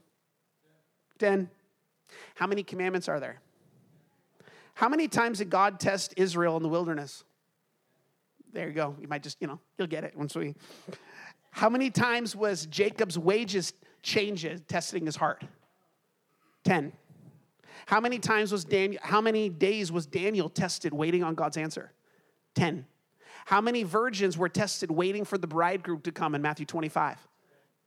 Ten. 1.19 1.49
How 2.35 2.47
many 2.47 2.63
commandments 2.63 3.07
are 3.07 3.19
there? 3.19 3.39
How 4.75 4.89
many 4.89 5.07
times 5.07 5.37
did 5.37 5.49
God 5.49 5.79
test 5.79 6.13
Israel 6.17 6.57
in 6.57 6.63
the 6.63 6.69
wilderness? 6.69 7.23
There 8.51 8.67
you 8.67 8.73
go. 8.73 8.95
You 8.99 9.07
might 9.07 9.23
just, 9.23 9.37
you 9.39 9.47
know, 9.47 9.59
you'll 9.77 9.87
get 9.87 10.03
it 10.03 10.15
once 10.15 10.35
we. 10.35 10.55
How 11.51 11.69
many 11.69 11.91
times 11.91 12.35
was 12.35 12.65
Jacob's 12.65 13.17
wages 13.17 13.73
changes 14.01 14.61
testing 14.67 15.05
his 15.05 15.15
heart? 15.15 15.43
Ten. 16.63 16.93
How 17.85 17.99
many 17.99 18.19
times 18.19 18.51
was 18.51 18.63
Daniel, 18.63 19.01
how 19.03 19.21
many 19.21 19.49
days 19.49 19.91
was 19.91 20.05
Daniel 20.05 20.49
tested 20.49 20.93
waiting 20.93 21.23
on 21.23 21.35
God's 21.35 21.57
answer? 21.57 21.91
10. 22.55 22.85
How 23.45 23.61
many 23.61 23.83
virgins 23.83 24.37
were 24.37 24.49
tested 24.49 24.89
waiting 24.89 25.25
for 25.25 25.37
the 25.37 25.47
bridegroom 25.47 26.01
to 26.01 26.11
come 26.11 26.35
in 26.35 26.41
Matthew 26.41 26.65
25? 26.65 27.17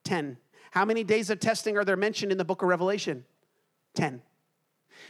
10. 0.04 0.36
How 0.70 0.84
many 0.84 1.04
days 1.04 1.30
of 1.30 1.40
testing 1.40 1.76
are 1.76 1.84
there 1.84 1.96
mentioned 1.96 2.32
in 2.32 2.38
the 2.38 2.44
book 2.44 2.62
of 2.62 2.68
Revelation? 2.68 3.24
10. 3.94 4.20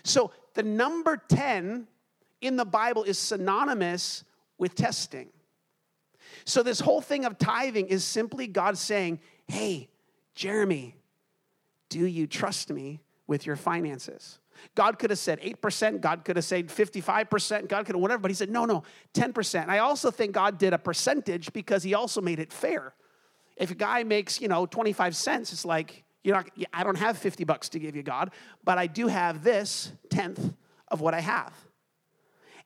So 0.05 0.31
the 0.55 0.63
number 0.63 1.17
10 1.29 1.89
in 2.41 2.57
the 2.57 2.65
Bible 2.65 3.03
is 3.03 3.19
synonymous 3.19 4.25
with 4.59 4.75
testing. 4.75 5.29
So 6.45 6.63
this 6.63 6.81
whole 6.81 7.01
thing 7.01 7.25
of 7.25 7.39
tithing 7.39 7.89
is 7.89 8.05
simply 8.05 8.47
God 8.47 8.79
saying, 8.79 9.21
Hey, 9.49 9.89
Jeremy, 10.35 10.97
do 11.89 12.07
you 12.07 12.27
trust 12.27 12.71
me 12.71 13.01
with 13.27 13.47
your 13.47 13.57
finances? 13.57 14.39
God 14.75 14.99
could 14.99 15.11
have 15.11 15.19
said 15.19 15.41
8%, 15.41 16.01
God 16.01 16.25
could 16.25 16.37
have 16.37 16.45
said 16.45 16.69
55%, 16.69 17.69
God 17.69 17.87
could 17.87 17.95
have 17.95 18.03
whatever, 18.03 18.21
but 18.21 18.31
he 18.31 18.35
said, 18.35 18.51
no, 18.51 18.65
no, 18.65 18.83
10%. 19.15 19.69
I 19.69 19.79
also 19.79 20.11
think 20.11 20.33
God 20.33 20.59
did 20.59 20.73
a 20.73 20.79
percentage 20.79 21.53
because 21.53 21.83
he 21.83 21.95
also 21.95 22.21
made 22.21 22.39
it 22.39 22.53
fair. 22.53 22.95
If 23.57 23.71
a 23.71 23.75
guy 23.75 24.03
makes, 24.03 24.41
you 24.41 24.49
know, 24.49 24.67
25 24.67 25.17
cents, 25.17 25.53
it's 25.53 25.65
like, 25.65 26.05
you're 26.23 26.35
not, 26.35 26.49
I 26.73 26.83
don't 26.85 26.99
have 26.99 27.17
50 27.17 27.45
bucks 27.45 27.69
to 27.71 27.79
give 27.79 27.95
you, 27.95 28.03
God, 28.03 28.33
but 28.65 28.79
I 28.79 28.87
do 28.87 29.07
have 29.07 29.45
this 29.45 29.93
tenth 30.11 30.55
of 30.89 31.01
what 31.01 31.15
I 31.15 31.21
have. 31.21 31.53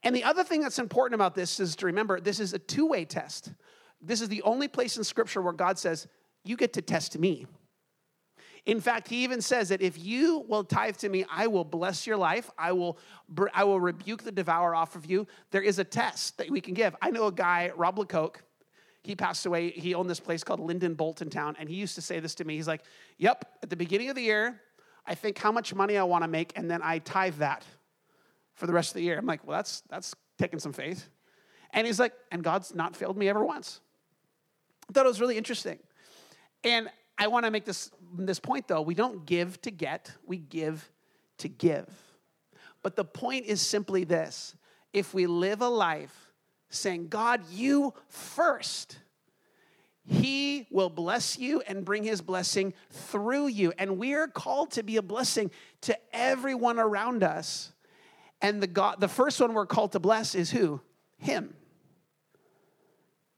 And 0.02 0.16
the 0.16 0.24
other 0.24 0.44
thing 0.44 0.62
that's 0.62 0.78
important 0.78 1.14
about 1.14 1.34
this 1.34 1.60
is 1.60 1.76
to 1.76 1.86
remember 1.86 2.20
this 2.20 2.40
is 2.40 2.54
a 2.54 2.58
two 2.58 2.86
way 2.86 3.04
test. 3.04 3.52
This 4.00 4.22
is 4.22 4.28
the 4.28 4.42
only 4.42 4.66
place 4.66 4.96
in 4.96 5.04
Scripture 5.04 5.42
where 5.42 5.52
God 5.52 5.78
says, 5.78 6.08
You 6.42 6.56
get 6.56 6.72
to 6.74 6.82
test 6.82 7.18
me. 7.18 7.46
In 8.66 8.80
fact, 8.80 9.08
he 9.08 9.24
even 9.24 9.40
says 9.40 9.70
that 9.70 9.80
if 9.80 9.98
you 9.98 10.44
will 10.48 10.64
tithe 10.64 10.96
to 10.98 11.08
me, 11.08 11.24
I 11.30 11.46
will 11.46 11.64
bless 11.64 12.06
your 12.06 12.16
life. 12.16 12.50
I 12.58 12.72
will, 12.72 12.98
I 13.54 13.64
will 13.64 13.80
rebuke 13.80 14.22
the 14.22 14.32
devourer 14.32 14.74
off 14.74 14.96
of 14.96 15.06
you. 15.06 15.26
There 15.50 15.62
is 15.62 15.78
a 15.78 15.84
test 15.84 16.36
that 16.38 16.50
we 16.50 16.60
can 16.60 16.74
give. 16.74 16.94
I 17.00 17.10
know 17.10 17.26
a 17.26 17.32
guy, 17.32 17.72
Rob 17.74 17.98
Lecoq. 17.98 18.42
He 19.02 19.16
passed 19.16 19.46
away. 19.46 19.70
He 19.70 19.94
owned 19.94 20.10
this 20.10 20.20
place 20.20 20.44
called 20.44 20.60
Linden 20.60 20.94
Bolton 20.94 21.30
Town, 21.30 21.56
and 21.58 21.70
he 21.70 21.74
used 21.74 21.94
to 21.94 22.02
say 22.02 22.20
this 22.20 22.34
to 22.34 22.44
me. 22.44 22.56
He's 22.56 22.68
like, 22.68 22.82
"Yep, 23.16 23.46
at 23.62 23.70
the 23.70 23.76
beginning 23.76 24.10
of 24.10 24.14
the 24.14 24.22
year, 24.22 24.60
I 25.06 25.14
think 25.14 25.38
how 25.38 25.50
much 25.50 25.74
money 25.74 25.96
I 25.96 26.02
want 26.02 26.22
to 26.22 26.28
make, 26.28 26.52
and 26.54 26.70
then 26.70 26.82
I 26.82 26.98
tithe 26.98 27.36
that 27.36 27.64
for 28.56 28.66
the 28.66 28.74
rest 28.74 28.90
of 28.90 28.94
the 28.96 29.02
year." 29.02 29.16
I'm 29.16 29.24
like, 29.24 29.46
"Well, 29.46 29.56
that's 29.56 29.80
that's 29.88 30.14
taking 30.36 30.58
some 30.58 30.74
faith." 30.74 31.08
And 31.70 31.86
he's 31.86 31.98
like, 31.98 32.12
"And 32.30 32.44
God's 32.44 32.74
not 32.74 32.94
failed 32.94 33.16
me 33.16 33.30
ever 33.30 33.42
once." 33.42 33.80
I 34.90 34.92
thought 34.92 35.06
it 35.06 35.08
was 35.08 35.20
really 35.20 35.38
interesting. 35.38 35.78
And 36.62 36.90
I 37.16 37.28
want 37.28 37.46
to 37.46 37.50
make 37.50 37.64
this, 37.64 37.90
this 38.16 38.40
point 38.40 38.68
though. 38.68 38.82
We 38.82 38.94
don't 38.94 39.26
give 39.26 39.60
to 39.62 39.70
get, 39.70 40.12
we 40.26 40.38
give 40.38 40.90
to 41.38 41.48
give. 41.48 41.88
But 42.82 42.96
the 42.96 43.04
point 43.04 43.46
is 43.46 43.60
simply 43.60 44.04
this 44.04 44.54
if 44.92 45.14
we 45.14 45.26
live 45.26 45.60
a 45.60 45.68
life 45.68 46.32
saying, 46.70 47.08
God, 47.08 47.42
you 47.50 47.94
first, 48.08 48.98
He 50.04 50.66
will 50.70 50.88
bless 50.88 51.38
you 51.38 51.60
and 51.62 51.84
bring 51.84 52.04
His 52.04 52.20
blessing 52.20 52.74
through 52.90 53.48
you. 53.48 53.72
And 53.78 53.98
we 53.98 54.14
are 54.14 54.28
called 54.28 54.72
to 54.72 54.82
be 54.82 54.96
a 54.96 55.02
blessing 55.02 55.50
to 55.82 55.96
everyone 56.12 56.78
around 56.78 57.22
us. 57.22 57.72
And 58.40 58.62
the, 58.62 58.66
God, 58.66 59.00
the 59.00 59.08
first 59.08 59.40
one 59.40 59.52
we're 59.52 59.66
called 59.66 59.92
to 59.92 60.00
bless 60.00 60.34
is 60.34 60.50
who? 60.50 60.80
Him. 61.18 61.54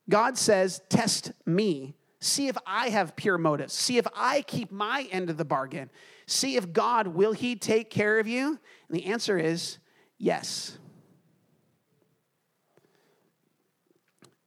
God 0.09 0.39
says, 0.39 0.81
Test 0.89 1.33
me 1.45 1.95
See 2.23 2.47
if 2.47 2.57
I 2.65 2.91
have 2.91 3.17
pure 3.17 3.37
motives. 3.37 3.73
See 3.73 3.99
if 3.99 4.07
I 4.15 4.43
keep 4.43 4.71
my 4.71 5.09
end 5.11 5.29
of 5.29 5.39
the 5.39 5.45
bargain. 5.45 5.91
See 6.27 6.55
if 6.55 6.73
God, 6.73 7.09
will 7.09 7.33
He 7.33 7.57
take 7.57 7.91
care 7.91 8.21
of 8.21 8.29
you? 8.29 8.61
And 8.89 8.97
the 8.97 9.07
answer 9.07 9.37
is 9.37 9.79
yes. 10.19 10.79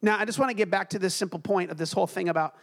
Now, 0.00 0.18
I 0.18 0.24
just 0.24 0.38
want 0.38 0.48
to 0.48 0.56
get 0.56 0.70
back 0.70 0.88
to 0.90 0.98
this 0.98 1.14
simple 1.14 1.38
point 1.38 1.70
of 1.70 1.76
this 1.76 1.92
whole 1.92 2.06
thing 2.06 2.30
about 2.30 2.54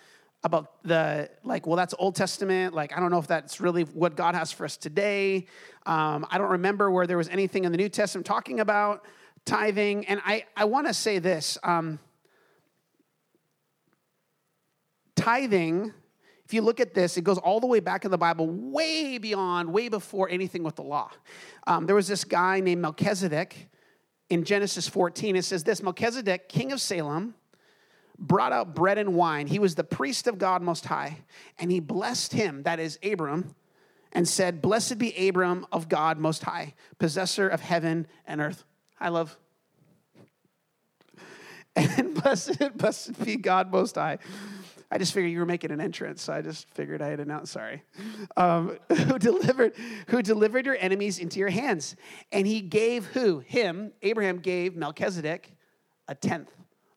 about 0.43 0.83
the 0.83 1.29
like 1.45 1.65
well 1.65 1.77
that's 1.77 1.93
old 1.99 2.17
testament 2.17 2.73
like 2.73 2.91
i 2.91 2.99
don't 2.99 3.11
know 3.11 3.17
if 3.17 3.27
that's 3.27 3.61
really 3.61 3.83
what 3.83 4.17
god 4.17 4.35
has 4.35 4.51
for 4.51 4.65
us 4.65 4.75
today 4.75 5.45
um, 5.85 6.27
i 6.29 6.37
don't 6.37 6.51
remember 6.51 6.91
where 6.91 7.07
there 7.07 7.15
was 7.15 7.29
anything 7.29 7.63
in 7.63 7.71
the 7.71 7.77
new 7.77 7.87
testament 7.87 8.25
talking 8.25 8.59
about 8.59 9.05
tithing 9.45 10.05
and 10.07 10.19
i 10.25 10.43
i 10.57 10.65
want 10.65 10.85
to 10.85 10.93
say 10.93 11.17
this 11.17 11.57
um, 11.63 11.97
tithing, 15.23 15.93
if 16.45 16.53
you 16.53 16.61
look 16.61 16.79
at 16.79 16.93
this, 16.93 17.15
it 17.17 17.23
goes 17.23 17.37
all 17.37 17.59
the 17.59 17.67
way 17.67 17.79
back 17.79 18.03
in 18.05 18.11
the 18.11 18.17
Bible, 18.17 18.47
way 18.47 19.17
beyond, 19.17 19.71
way 19.71 19.87
before 19.87 20.29
anything 20.29 20.63
with 20.63 20.75
the 20.75 20.83
law. 20.83 21.11
Um, 21.65 21.85
there 21.85 21.95
was 21.95 22.07
this 22.07 22.25
guy 22.25 22.59
named 22.59 22.81
Melchizedek 22.81 23.69
in 24.29 24.43
Genesis 24.43 24.87
14. 24.87 25.35
It 25.35 25.45
says 25.45 25.63
this 25.63 25.81
Melchizedek, 25.81 26.49
king 26.49 26.71
of 26.73 26.81
Salem, 26.81 27.35
brought 28.19 28.51
out 28.51 28.75
bread 28.75 28.97
and 28.97 29.15
wine. 29.15 29.47
He 29.47 29.59
was 29.59 29.75
the 29.75 29.83
priest 29.83 30.27
of 30.27 30.37
God 30.37 30.61
Most 30.61 30.85
High, 30.85 31.19
and 31.57 31.71
he 31.71 31.79
blessed 31.79 32.33
him, 32.33 32.63
that 32.63 32.79
is 32.79 32.99
Abram, 33.01 33.55
and 34.11 34.27
said, 34.27 34.61
Blessed 34.61 34.97
be 34.97 35.29
Abram 35.29 35.65
of 35.71 35.87
God 35.87 36.17
Most 36.17 36.43
High, 36.43 36.73
possessor 36.99 37.47
of 37.47 37.61
heaven 37.61 38.07
and 38.27 38.41
earth. 38.41 38.65
I 38.99 39.09
love. 39.09 39.37
And 41.75 42.13
blessed, 42.13 42.59
blessed 42.77 43.25
be 43.25 43.35
God 43.35 43.71
Most 43.71 43.95
High 43.95 44.19
I 44.93 44.99
just 44.99 45.11
figured 45.11 45.31
you 45.31 45.39
were 45.39 45.47
making 45.47 45.71
an 45.71 45.81
entrance, 45.81 46.21
so 46.21 46.33
I 46.33 46.43
just 46.43 46.69
figured 46.69 47.01
I 47.01 47.07
had 47.07 47.19
announced. 47.19 47.51
Sorry, 47.51 47.81
um, 48.37 48.77
who 48.95 49.17
delivered 49.17 49.73
who 50.09 50.21
delivered 50.21 50.67
your 50.67 50.77
enemies 50.79 51.17
into 51.17 51.39
your 51.39 51.49
hands, 51.49 51.95
and 52.31 52.45
he 52.45 52.61
gave 52.61 53.07
who 53.07 53.39
him 53.39 53.91
Abraham 54.03 54.37
gave 54.37 54.75
Melchizedek 54.75 55.51
a 56.07 56.13
tenth 56.13 56.51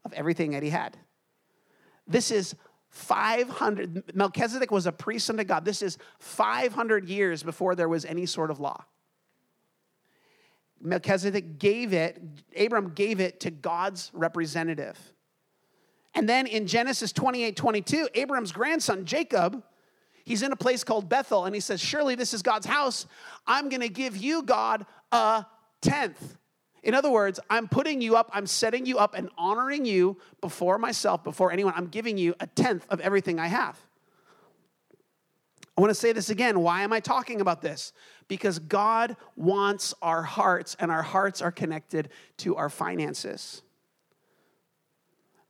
of 0.05 0.13
everything 0.13 0.51
that 0.51 0.63
he 0.63 0.69
had. 0.69 0.99
This 2.07 2.31
is 2.31 2.55
500 2.91 4.15
Melchizedek 4.15 4.71
was 4.71 4.85
a 4.85 4.93
priest 4.93 5.31
unto 5.31 5.45
God. 5.45 5.65
This 5.65 5.81
is 5.81 5.97
500 6.19 7.09
years 7.09 7.43
before 7.43 7.75
there 7.75 7.89
was 7.89 8.05
any 8.05 8.27
sort 8.27 8.51
of 8.51 8.61
law. 8.61 8.85
Melchizedek 10.83 11.59
gave 11.59 11.95
it, 11.95 12.23
Abram 12.59 12.91
gave 12.91 13.21
it 13.21 13.41
to 13.41 13.51
God's 13.51 14.11
representative. 14.13 14.99
And 16.17 16.27
then 16.27 16.47
in 16.47 16.67
Genesis 16.67 17.13
28 17.13 17.55
22, 17.55 18.09
Abraham's 18.15 18.51
grandson, 18.51 19.05
Jacob, 19.05 19.63
he's 20.25 20.43
in 20.43 20.51
a 20.51 20.57
place 20.57 20.83
called 20.83 21.09
Bethel, 21.11 21.45
and 21.45 21.55
he 21.55 21.61
says, 21.61 21.79
Surely 21.81 22.15
this 22.15 22.33
is 22.33 22.43
God's 22.43 22.67
house. 22.67 23.07
I'm 23.47 23.69
going 23.69 23.83
to 23.83 23.91
give 23.91 24.17
you, 24.17 24.43
God, 24.43 24.87
a 25.13 25.45
tenth. 25.83 26.39
In 26.83 26.95
other 26.95 27.11
words, 27.11 27.39
I'm 27.51 27.69
putting 27.69 28.01
you 28.01 28.17
up, 28.17 28.31
I'm 28.33 28.47
setting 28.47 28.87
you 28.87 28.97
up 28.97 29.15
and 29.15 29.29
honoring 29.37 29.85
you 29.85 30.17
before 30.41 30.79
myself, 30.79 31.23
before 31.23 31.53
anyone. 31.53 31.75
I'm 31.77 31.89
giving 31.89 32.17
you 32.17 32.35
a 32.41 32.47
tenth 32.47 32.87
of 32.89 33.01
everything 33.01 33.39
I 33.39 33.49
have. 33.49 33.79
I 35.77 35.83
want 35.83 35.91
to 35.91 35.95
say 35.95 36.13
this 36.13 36.31
again. 36.31 36.61
Why 36.61 36.83
am 36.83 36.95
I 36.95 37.01
talking 37.01 37.43
about 37.43 37.61
this? 37.61 37.93
Because 38.29 38.59
God 38.59 39.17
wants 39.37 39.93
our 40.01 40.23
hearts, 40.23 40.77
and 40.81 40.91
our 40.91 41.03
hearts 41.03 41.43
are 41.43 41.53
connected 41.53 42.09
to 42.39 42.57
our 42.57 42.71
finances. 42.71 43.61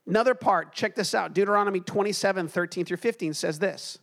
Another 0.07 0.35
part, 0.35 0.73
check 0.73 0.95
this 0.95 1.15
out 1.15 1.35
Deuteronomy 1.35 1.81
27 1.81 2.49
13 2.49 2.85
through 2.85 2.97
15 2.97 3.35
says 3.35 3.59
this 3.59 3.99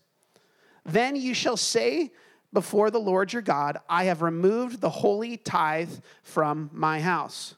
Then 0.85 1.15
you 1.15 1.33
shall 1.33 1.57
say 1.57 2.11
before 2.51 2.91
the 2.91 2.99
Lord 2.99 3.33
your 3.33 3.41
God, 3.41 3.79
I 3.89 4.05
have 4.05 4.21
removed 4.21 4.79
the 4.79 4.89
holy 4.89 5.37
tithe 5.37 5.89
from 6.21 6.69
my 6.71 7.01
house, 7.01 7.55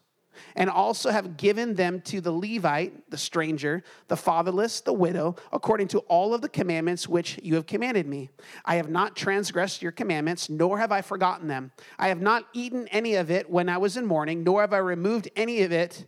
and 0.56 0.70
also 0.70 1.10
have 1.10 1.36
given 1.36 1.76
them 1.76 2.00
to 2.02 2.22
the 2.22 2.32
Levite, 2.32 3.10
the 3.12 3.18
stranger, 3.18 3.84
the 4.08 4.16
fatherless, 4.16 4.80
the 4.80 4.94
widow, 4.94 5.36
according 5.52 5.90
to 5.90 6.00
all 6.00 6.34
of 6.34 6.42
the 6.42 6.48
commandments 6.48 7.10
which 7.10 7.38
you 7.44 7.56
have 7.56 7.66
commanded 7.66 8.08
me. 8.08 8.30
I 8.64 8.76
have 8.76 8.90
not 8.90 9.18
transgressed 9.18 9.82
your 9.82 9.92
commandments, 9.92 10.50
nor 10.50 10.78
have 10.78 10.94
I 10.94 11.02
forgotten 11.02 11.50
them. 11.50 11.72
I 12.00 12.08
have 12.08 12.22
not 12.22 12.48
eaten 12.54 12.88
any 12.88 13.16
of 13.16 13.30
it 13.30 13.50
when 13.50 13.68
I 13.68 13.78
was 13.78 13.98
in 13.98 14.06
mourning, 14.06 14.46
nor 14.46 14.62
have 14.62 14.74
I 14.74 14.78
removed 14.78 15.30
any 15.36 15.62
of 15.64 15.74
it 15.74 16.06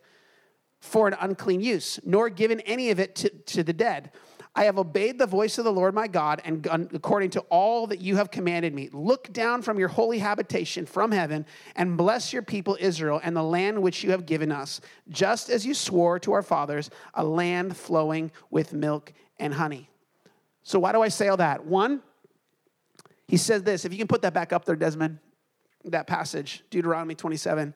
for 0.80 1.08
an 1.08 1.16
unclean 1.20 1.62
use, 1.62 2.00
nor 2.06 2.30
given 2.30 2.60
any 2.62 2.92
of 2.92 3.00
it 3.00 3.16
to, 3.16 3.30
to 3.30 3.64
the 3.64 3.74
dead. 3.74 4.12
I 4.58 4.64
have 4.64 4.80
obeyed 4.80 5.20
the 5.20 5.28
voice 5.28 5.60
of 5.60 5.66
the 5.66 5.72
Lord 5.72 5.94
my 5.94 6.08
God, 6.08 6.42
and 6.44 6.66
according 6.92 7.30
to 7.32 7.42
all 7.42 7.86
that 7.88 8.02
you 8.02 8.16
have 8.16 8.32
commanded 8.32 8.74
me, 8.74 8.90
look 8.92 9.32
down 9.32 9.62
from 9.62 9.78
your 9.78 9.88
holy 9.88 10.18
habitation 10.18 10.88
from 10.88 11.12
heaven 11.12 11.46
and 11.76 11.96
bless 11.96 12.34
your 12.34 12.42
people 12.42 12.76
Israel 12.80 13.22
and 13.24 13.36
the 13.36 13.44
land 13.44 13.80
which 13.80 14.04
you 14.04 14.10
have 14.10 14.26
given 14.26 14.52
us, 14.52 14.82
just 15.10 15.52
as 15.52 15.64
you 15.64 15.76
swore 15.76 16.18
to 16.20 16.34
our 16.34 16.42
fathers, 16.42 16.90
a 17.14 17.24
land 17.24 17.78
flowing 17.78 18.32
with 18.50 18.74
milk 18.74 19.14
and 19.38 19.54
honey. 19.54 19.92
So, 20.64 20.80
why 20.80 20.92
do 20.92 21.04
I 21.04 21.10
say 21.10 21.28
all 21.28 21.38
that? 21.38 21.64
One, 21.64 22.02
he 23.28 23.38
says 23.38 23.62
this. 23.62 23.86
If 23.86 23.92
you 23.92 24.00
can 24.00 24.08
put 24.08 24.24
that 24.24 24.34
back 24.34 24.52
up 24.54 24.66
there, 24.66 24.76
Desmond, 24.76 25.20
that 25.86 26.08
passage, 26.08 26.64
Deuteronomy 26.72 27.14
27. 27.14 27.76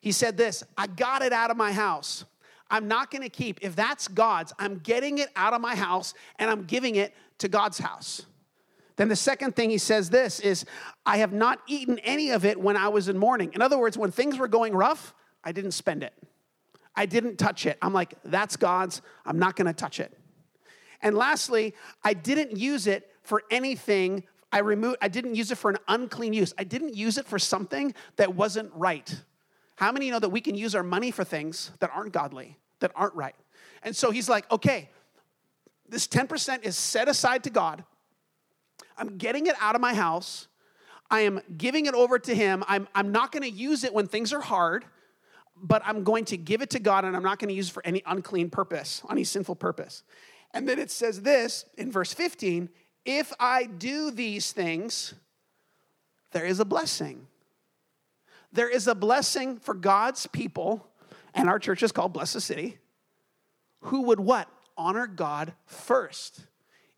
He 0.00 0.12
said 0.12 0.36
this 0.36 0.62
I 0.76 0.86
got 0.86 1.22
it 1.22 1.32
out 1.32 1.50
of 1.50 1.56
my 1.56 1.72
house. 1.72 2.24
I'm 2.70 2.86
not 2.86 3.10
going 3.10 3.22
to 3.22 3.30
keep, 3.30 3.60
if 3.62 3.74
that's 3.74 4.08
God's, 4.08 4.52
I'm 4.58 4.78
getting 4.78 5.18
it 5.18 5.30
out 5.36 5.54
of 5.54 5.60
my 5.60 5.74
house 5.74 6.12
and 6.38 6.50
I'm 6.50 6.64
giving 6.64 6.96
it 6.96 7.14
to 7.38 7.48
God's 7.48 7.78
house. 7.78 8.26
Then 8.96 9.08
the 9.08 9.16
second 9.16 9.56
thing 9.56 9.70
he 9.70 9.78
says 9.78 10.10
this 10.10 10.40
is, 10.40 10.66
I 11.06 11.18
have 11.18 11.32
not 11.32 11.60
eaten 11.66 11.98
any 12.00 12.30
of 12.30 12.44
it 12.44 12.60
when 12.60 12.76
I 12.76 12.88
was 12.88 13.08
in 13.08 13.16
mourning. 13.16 13.52
In 13.54 13.62
other 13.62 13.78
words, 13.78 13.96
when 13.96 14.10
things 14.10 14.38
were 14.38 14.48
going 14.48 14.74
rough, 14.74 15.14
I 15.42 15.52
didn't 15.52 15.70
spend 15.70 16.02
it. 16.02 16.12
I 16.96 17.06
didn't 17.06 17.36
touch 17.36 17.64
it. 17.64 17.78
I'm 17.80 17.94
like, 17.94 18.14
that's 18.24 18.56
God's. 18.56 19.00
I'm 19.24 19.38
not 19.38 19.54
going 19.54 19.68
to 19.68 19.72
touch 19.72 20.00
it. 20.00 20.12
And 21.00 21.16
lastly, 21.16 21.74
I 22.02 22.12
didn't 22.12 22.56
use 22.56 22.86
it 22.88 23.08
for 23.22 23.44
anything. 23.50 24.24
I 24.50 24.58
removed 24.58 24.98
I 25.00 25.08
didn't 25.08 25.36
use 25.36 25.52
it 25.52 25.58
for 25.58 25.70
an 25.70 25.76
unclean 25.86 26.32
use. 26.32 26.52
I 26.58 26.64
didn't 26.64 26.96
use 26.96 27.18
it 27.18 27.26
for 27.26 27.38
something 27.38 27.94
that 28.16 28.34
wasn't 28.34 28.72
right. 28.74 29.22
How 29.78 29.92
many 29.92 30.10
know 30.10 30.18
that 30.18 30.30
we 30.30 30.40
can 30.40 30.56
use 30.56 30.74
our 30.74 30.82
money 30.82 31.12
for 31.12 31.22
things 31.22 31.70
that 31.78 31.92
aren't 31.94 32.12
godly, 32.12 32.58
that 32.80 32.90
aren't 32.96 33.14
right? 33.14 33.36
And 33.84 33.94
so 33.94 34.10
he's 34.10 34.28
like, 34.28 34.50
okay, 34.50 34.88
this 35.88 36.08
10% 36.08 36.64
is 36.64 36.76
set 36.76 37.06
aside 37.06 37.44
to 37.44 37.50
God. 37.50 37.84
I'm 38.96 39.18
getting 39.18 39.46
it 39.46 39.54
out 39.60 39.76
of 39.76 39.80
my 39.80 39.94
house. 39.94 40.48
I 41.12 41.20
am 41.20 41.40
giving 41.56 41.86
it 41.86 41.94
over 41.94 42.18
to 42.18 42.34
Him. 42.34 42.64
I'm, 42.66 42.88
I'm 42.92 43.12
not 43.12 43.30
going 43.30 43.44
to 43.44 43.50
use 43.50 43.84
it 43.84 43.94
when 43.94 44.08
things 44.08 44.32
are 44.32 44.40
hard, 44.40 44.84
but 45.56 45.80
I'm 45.86 46.02
going 46.02 46.24
to 46.24 46.36
give 46.36 46.60
it 46.60 46.70
to 46.70 46.80
God 46.80 47.04
and 47.04 47.14
I'm 47.14 47.22
not 47.22 47.38
going 47.38 47.50
to 47.50 47.54
use 47.54 47.68
it 47.68 47.72
for 47.72 47.86
any 47.86 48.02
unclean 48.04 48.50
purpose, 48.50 49.02
any 49.08 49.22
sinful 49.22 49.54
purpose. 49.54 50.02
And 50.52 50.68
then 50.68 50.80
it 50.80 50.90
says 50.90 51.22
this 51.22 51.66
in 51.76 51.92
verse 51.92 52.12
15 52.12 52.68
if 53.04 53.32
I 53.38 53.66
do 53.66 54.10
these 54.10 54.50
things, 54.50 55.14
there 56.32 56.44
is 56.44 56.58
a 56.58 56.64
blessing. 56.64 57.28
There 58.52 58.68
is 58.68 58.86
a 58.86 58.94
blessing 58.94 59.58
for 59.58 59.74
God's 59.74 60.26
people, 60.26 60.86
and 61.34 61.48
our 61.48 61.58
church 61.58 61.82
is 61.82 61.92
called 61.92 62.12
Bless 62.12 62.32
the 62.32 62.40
City, 62.40 62.78
who 63.82 64.02
would 64.02 64.20
what? 64.20 64.48
Honor 64.76 65.06
God 65.06 65.52
first 65.66 66.40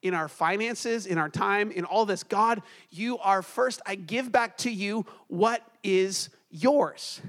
in 0.03 0.15
our 0.15 0.29
finances, 0.29 1.07
in 1.07 1.19
our 1.19 1.29
time, 1.29 1.71
in 1.71 1.85
all 1.85 2.07
this. 2.07 2.23
God, 2.23 2.63
you 2.91 3.19
are 3.19 3.43
first. 3.43 3.81
I 3.85 3.95
give 3.95 4.33
back 4.33 4.57
to 4.59 4.71
you 4.71 5.05
what 5.29 5.63
is 5.83 6.31
yours. 6.51 7.21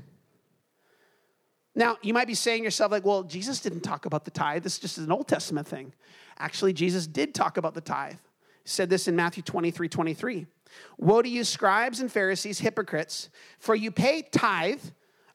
Now, 1.74 1.98
you 2.02 2.14
might 2.14 2.28
be 2.28 2.34
saying 2.34 2.64
yourself, 2.64 2.92
like, 2.92 3.06
well, 3.06 3.24
Jesus 3.24 3.62
didn't 3.62 3.82
talk 3.82 4.06
about 4.06 4.26
the 4.26 4.32
tithe. 4.32 4.64
This 4.64 4.74
is 4.74 4.80
just 4.80 4.98
an 4.98 5.12
Old 5.12 5.28
Testament 5.28 5.68
thing. 5.68 5.94
Actually, 6.38 6.74
Jesus 6.74 7.08
did 7.08 7.34
talk 7.34 7.58
about 7.58 7.74
the 7.74 7.82
tithe. 7.82 8.18
He 8.64 8.70
said 8.70 8.90
this 8.90 9.08
in 9.08 9.16
Matthew 9.16 9.44
23 9.44 9.88
23. 9.88 10.48
Woe 10.98 11.22
to 11.22 11.30
you, 11.30 11.44
scribes 11.44 12.00
and 12.00 12.12
Pharisees, 12.12 12.60
hypocrites, 12.60 13.30
for 13.60 13.76
you 13.76 13.92
pay 13.92 14.22
tithe 14.22 14.82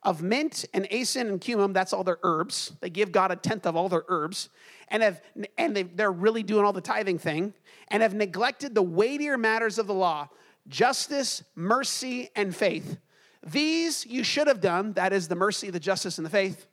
of 0.02 0.22
mint 0.22 0.64
and 0.72 0.86
anise 0.92 1.16
and 1.16 1.40
cumin, 1.40 1.72
that's 1.72 1.92
all 1.92 2.04
their 2.04 2.18
herbs. 2.22 2.72
They 2.80 2.90
give 2.90 3.10
God 3.10 3.32
a 3.32 3.36
tenth 3.36 3.66
of 3.66 3.74
all 3.74 3.88
their 3.88 4.04
herbs, 4.08 4.48
and 4.88 5.02
have 5.02 5.20
and 5.58 5.76
they, 5.76 5.82
they're 5.82 6.12
really 6.12 6.44
doing 6.44 6.64
all 6.64 6.72
the 6.72 6.80
tithing 6.80 7.18
thing, 7.18 7.54
and 7.88 8.02
have 8.02 8.14
neglected 8.14 8.74
the 8.74 8.82
weightier 8.82 9.36
matters 9.36 9.78
of 9.78 9.86
the 9.88 9.94
law, 9.94 10.28
justice, 10.68 11.42
mercy, 11.56 12.30
and 12.36 12.54
faith. 12.54 12.98
These 13.44 14.06
you 14.06 14.22
should 14.22 14.46
have 14.46 14.60
done, 14.60 14.92
that 14.92 15.12
is 15.12 15.28
the 15.28 15.34
mercy, 15.34 15.70
the 15.70 15.80
justice, 15.80 16.18
and 16.18 16.24
the 16.24 16.30
faith, 16.30 16.66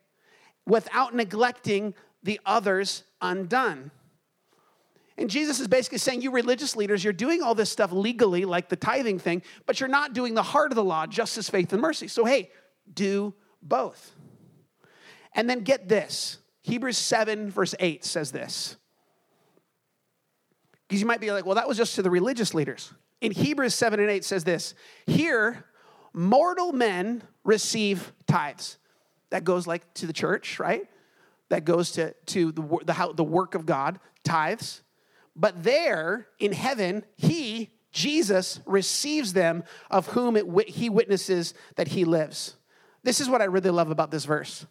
without 0.66 1.16
neglecting 1.16 1.96
the 2.22 2.40
others 2.46 3.04
undone. 3.22 3.92
And 5.18 5.30
Jesus 5.30 5.60
is 5.60 5.68
basically 5.68 6.00
saying, 6.00 6.22
You 6.22 6.32
religious 6.32 6.76
leaders, 6.76 7.04
you're 7.04 7.14
doing 7.14 7.42
all 7.42 7.56
this 7.56 7.70
stuff 7.70 7.92
legally, 7.92 8.46
like 8.46 8.70
the 8.70 8.76
tithing 8.76 9.20
thing, 9.20 9.44
but 9.66 9.80
you're 9.80 9.90
not 9.90 10.14
doing 10.14 10.34
the 10.34 10.44
heart 10.44 10.72
of 10.72 10.76
the 10.76 10.84
law, 10.84 11.06
justice, 11.06 11.50
faith, 11.50 11.72
and 11.74 11.82
mercy. 11.82 12.08
So, 12.08 12.26
hey, 12.26 12.52
do 12.92 13.34
both. 13.62 14.16
And 15.36 15.50
then 15.50 15.62
get 15.62 15.88
this 15.88 16.40
Hebrews 16.64 16.98
7, 16.98 17.52
verse 17.52 17.76
8 17.80 18.04
says 18.04 18.32
this. 18.32 18.78
Because 20.88 21.02
you 21.02 21.08
might 21.08 21.22
be 21.22 21.32
like, 21.32 21.46
well, 21.46 21.56
that 21.56 21.68
was 21.68 21.78
just 21.78 21.96
to 21.96 22.02
the 22.02 22.10
religious 22.10 22.54
leaders. 22.54 22.92
In 23.22 23.32
Hebrews 23.32 23.74
7 23.74 24.00
and 24.00 24.10
8 24.10 24.24
says 24.24 24.44
this 24.44 24.76
Here, 25.06 25.66
mortal 26.14 26.72
men 26.72 27.24
receive 27.44 28.14
tithes. 28.28 28.78
That 29.30 29.44
goes 29.44 29.66
like 29.66 29.94
to 29.96 30.08
the 30.08 30.14
church, 30.14 30.60
right? 30.60 30.88
That 31.50 31.66
goes 31.66 31.92
to, 31.94 32.14
to 32.28 32.52
the, 32.52 32.62
the, 32.62 33.14
the 33.16 33.24
work 33.24 33.56
of 33.56 33.66
God, 33.66 34.00
tithes. 34.24 34.82
But 35.36 35.64
there 35.64 36.28
in 36.40 36.54
heaven, 36.54 37.06
he, 37.16 37.72
Jesus, 37.92 38.60
receives 38.66 39.34
them 39.34 39.64
of 39.90 40.08
whom 40.08 40.36
it, 40.36 40.70
he 40.70 40.90
witnesses 40.90 41.54
that 41.76 41.90
he 41.90 42.06
lives. 42.06 42.56
This 43.04 43.20
is 43.20 43.30
what 43.30 43.42
I 43.42 43.46
really 43.46 43.70
love 43.70 43.90
about 43.90 44.12
this 44.12 44.26
verse. 44.26 44.66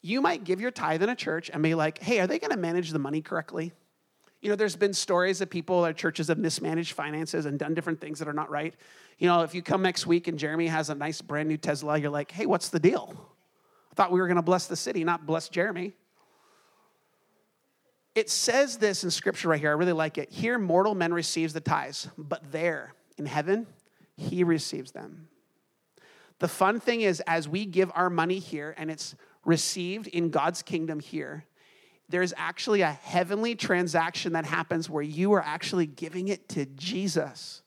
You 0.00 0.20
might 0.20 0.44
give 0.44 0.60
your 0.60 0.70
tithe 0.70 1.02
in 1.02 1.08
a 1.08 1.16
church 1.16 1.50
and 1.52 1.62
be 1.62 1.74
like, 1.74 1.98
hey, 1.98 2.20
are 2.20 2.26
they 2.26 2.38
going 2.38 2.52
to 2.52 2.56
manage 2.56 2.90
the 2.90 2.98
money 2.98 3.20
correctly? 3.20 3.72
You 4.40 4.50
know, 4.50 4.54
there's 4.54 4.76
been 4.76 4.94
stories 4.94 5.40
that 5.40 5.50
people 5.50 5.84
or 5.84 5.92
churches 5.92 6.28
have 6.28 6.38
mismanaged 6.38 6.92
finances 6.92 7.46
and 7.46 7.58
done 7.58 7.74
different 7.74 8.00
things 8.00 8.20
that 8.20 8.28
are 8.28 8.32
not 8.32 8.50
right. 8.50 8.74
You 9.18 9.26
know, 9.26 9.42
if 9.42 9.54
you 9.54 9.62
come 9.62 9.82
next 9.82 10.06
week 10.06 10.28
and 10.28 10.38
Jeremy 10.38 10.68
has 10.68 10.90
a 10.90 10.94
nice 10.94 11.20
brand 11.20 11.48
new 11.48 11.56
Tesla, 11.56 11.98
you're 11.98 12.10
like, 12.10 12.30
hey, 12.30 12.46
what's 12.46 12.68
the 12.68 12.78
deal? 12.78 13.12
I 13.90 13.94
thought 13.96 14.12
we 14.12 14.20
were 14.20 14.28
going 14.28 14.36
to 14.36 14.42
bless 14.42 14.68
the 14.68 14.76
city, 14.76 15.02
not 15.02 15.26
bless 15.26 15.48
Jeremy. 15.48 15.94
It 18.18 18.28
says 18.28 18.78
this 18.78 19.04
in 19.04 19.12
scripture 19.12 19.46
right 19.46 19.60
here. 19.60 19.70
I 19.70 19.74
really 19.74 19.92
like 19.92 20.18
it. 20.18 20.28
Here, 20.32 20.58
mortal 20.58 20.96
men 20.96 21.14
receives 21.14 21.52
the 21.52 21.60
tithes, 21.60 22.08
but 22.18 22.50
there 22.50 22.92
in 23.16 23.26
heaven, 23.26 23.68
he 24.16 24.42
receives 24.42 24.90
them. 24.90 25.28
The 26.40 26.48
fun 26.48 26.80
thing 26.80 27.02
is, 27.02 27.22
as 27.28 27.48
we 27.48 27.64
give 27.64 27.92
our 27.94 28.10
money 28.10 28.40
here 28.40 28.74
and 28.76 28.90
it's 28.90 29.14
received 29.44 30.08
in 30.08 30.30
God's 30.30 30.62
kingdom 30.62 30.98
here, 30.98 31.44
there's 32.08 32.34
actually 32.36 32.80
a 32.80 32.90
heavenly 32.90 33.54
transaction 33.54 34.32
that 34.32 34.46
happens 34.46 34.90
where 34.90 35.04
you 35.04 35.32
are 35.34 35.42
actually 35.42 35.86
giving 35.86 36.26
it 36.26 36.48
to 36.48 36.66
Jesus. 36.66 37.62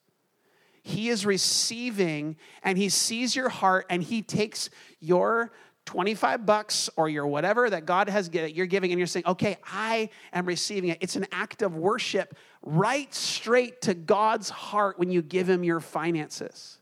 He 0.84 1.08
is 1.08 1.26
receiving 1.26 2.36
and 2.62 2.78
he 2.78 2.90
sees 2.90 3.38
your 3.38 3.48
heart 3.48 3.86
and 3.90 4.04
he 4.04 4.22
takes 4.22 4.70
your 5.00 5.54
25 5.92 6.46
bucks 6.46 6.90
or 6.96 7.10
your 7.10 7.28
whatever 7.28 7.70
that 7.70 7.86
God 7.86 8.08
has 8.08 8.30
you're 8.34 8.66
giving 8.66 8.94
and 8.94 8.98
you're 8.98 9.06
saying, 9.06 9.26
"Okay, 9.28 9.58
I 9.74 10.10
am 10.32 10.46
receiving 10.46 10.90
it." 10.90 11.00
It's 11.02 11.18
an 11.18 11.28
act 11.34 11.62
of 11.62 11.76
worship 11.76 12.34
right 12.62 13.14
straight 13.14 13.82
to 13.82 13.94
God's 13.94 14.50
heart 14.50 14.98
when 14.98 15.12
you 15.12 15.22
give 15.22 15.50
him 15.50 15.66
your 15.66 15.82
finances. 15.82 16.80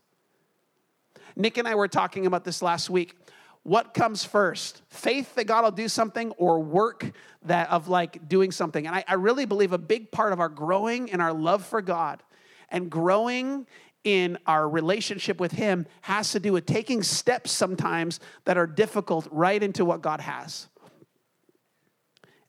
Nick 1.34 1.58
and 1.58 1.66
I 1.66 1.74
were 1.74 1.88
talking 1.88 2.24
about 2.24 2.44
this 2.44 2.62
last 2.62 2.88
week. 2.88 3.16
What 3.64 3.94
comes 3.94 4.24
first? 4.24 4.82
Faith 4.86 5.34
that 5.34 5.48
God 5.48 5.64
will 5.64 5.72
do 5.72 5.88
something 5.88 6.30
or 6.36 6.60
work 6.60 7.10
that 7.42 7.68
of 7.68 7.88
like 7.88 8.28
doing 8.28 8.52
something? 8.52 8.86
And 8.86 8.94
I, 8.94 9.02
I 9.08 9.14
really 9.14 9.44
believe 9.44 9.72
a 9.72 9.78
big 9.78 10.12
part 10.12 10.32
of 10.32 10.38
our 10.38 10.48
growing 10.48 11.10
and 11.10 11.20
our 11.20 11.32
love 11.32 11.66
for 11.66 11.82
God 11.82 12.22
and 12.68 12.88
growing 12.88 13.66
in 14.04 14.38
our 14.46 14.68
relationship 14.68 15.40
with 15.40 15.52
Him 15.52 15.86
has 16.02 16.32
to 16.32 16.40
do 16.40 16.52
with 16.52 16.66
taking 16.66 17.02
steps 17.02 17.50
sometimes 17.50 18.20
that 18.44 18.56
are 18.56 18.66
difficult 18.66 19.28
right 19.30 19.62
into 19.62 19.84
what 19.84 20.00
God 20.02 20.20
has. 20.20 20.68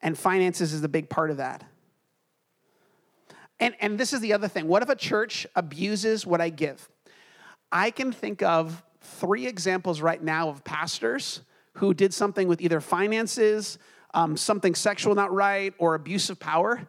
And 0.01 0.17
finances 0.17 0.73
is 0.73 0.83
a 0.83 0.89
big 0.89 1.09
part 1.09 1.29
of 1.29 1.37
that. 1.37 1.63
And, 3.59 3.75
and 3.79 3.99
this 3.99 4.11
is 4.11 4.21
the 4.21 4.33
other 4.33 4.47
thing. 4.47 4.67
What 4.67 4.81
if 4.81 4.89
a 4.89 4.95
church 4.95 5.45
abuses 5.55 6.25
what 6.25 6.41
I 6.41 6.49
give? 6.49 6.89
I 7.71 7.91
can 7.91 8.11
think 8.11 8.41
of 8.41 8.81
three 9.01 9.45
examples 9.45 10.01
right 10.01 10.21
now 10.21 10.49
of 10.49 10.63
pastors 10.63 11.41
who 11.73 11.93
did 11.93 12.13
something 12.13 12.47
with 12.47 12.59
either 12.61 12.81
finances, 12.81 13.77
um, 14.13 14.35
something 14.35 14.73
sexual 14.75 15.15
not 15.15 15.33
right, 15.33 15.73
or 15.77 15.95
abuse 15.95 16.29
of 16.29 16.39
power. 16.39 16.85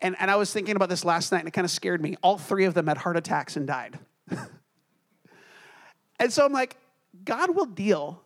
And, 0.00 0.16
and 0.18 0.30
I 0.30 0.36
was 0.36 0.52
thinking 0.52 0.76
about 0.76 0.88
this 0.88 1.04
last 1.04 1.32
night 1.32 1.38
and 1.38 1.48
it 1.48 1.52
kind 1.52 1.64
of 1.64 1.70
scared 1.70 2.02
me. 2.02 2.16
All 2.22 2.38
three 2.38 2.64
of 2.64 2.74
them 2.74 2.88
had 2.88 2.98
heart 2.98 3.16
attacks 3.16 3.56
and 3.56 3.66
died. 3.66 3.98
and 6.18 6.32
so 6.32 6.44
I'm 6.44 6.52
like, 6.52 6.76
God 7.24 7.54
will 7.54 7.66
deal 7.66 8.22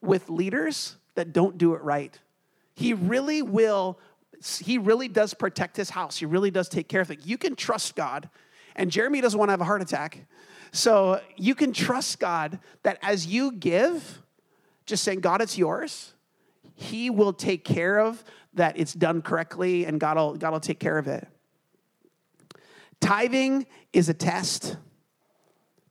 with 0.00 0.28
leaders 0.28 0.96
that 1.14 1.32
don't 1.32 1.58
do 1.58 1.74
it 1.74 1.82
right. 1.82 2.18
He 2.74 2.92
really 2.92 3.42
will, 3.42 3.98
he 4.60 4.78
really 4.78 5.08
does 5.08 5.34
protect 5.34 5.76
his 5.76 5.90
house. 5.90 6.18
He 6.18 6.26
really 6.26 6.50
does 6.50 6.68
take 6.68 6.88
care 6.88 7.00
of 7.00 7.10
it. 7.10 7.24
You 7.24 7.38
can 7.38 7.56
trust 7.56 7.94
God. 7.94 8.28
And 8.76 8.90
Jeremy 8.90 9.20
doesn't 9.20 9.38
want 9.38 9.48
to 9.48 9.52
have 9.52 9.60
a 9.60 9.64
heart 9.64 9.82
attack. 9.82 10.26
So 10.72 11.20
you 11.36 11.54
can 11.54 11.72
trust 11.72 12.18
God 12.18 12.58
that 12.82 12.98
as 13.00 13.26
you 13.26 13.52
give, 13.52 14.22
just 14.86 15.04
saying, 15.04 15.20
God, 15.20 15.40
it's 15.40 15.56
yours, 15.56 16.14
He 16.74 17.10
will 17.10 17.32
take 17.32 17.64
care 17.64 18.00
of 18.00 18.24
that 18.54 18.78
it's 18.78 18.92
done 18.92 19.22
correctly 19.22 19.84
and 19.84 20.00
God 20.00 20.16
will, 20.16 20.34
God 20.34 20.52
will 20.52 20.60
take 20.60 20.80
care 20.80 20.98
of 20.98 21.06
it. 21.06 21.28
Tithing 23.00 23.66
is 23.92 24.08
a 24.08 24.14
test, 24.14 24.76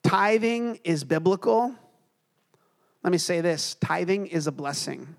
tithing 0.04 0.80
is 0.84 1.04
biblical. 1.04 1.74
Let 3.04 3.12
me 3.12 3.18
say 3.18 3.42
this 3.42 3.76
tithing 3.76 4.28
is 4.28 4.48
a 4.48 4.52
blessing. 4.52 5.16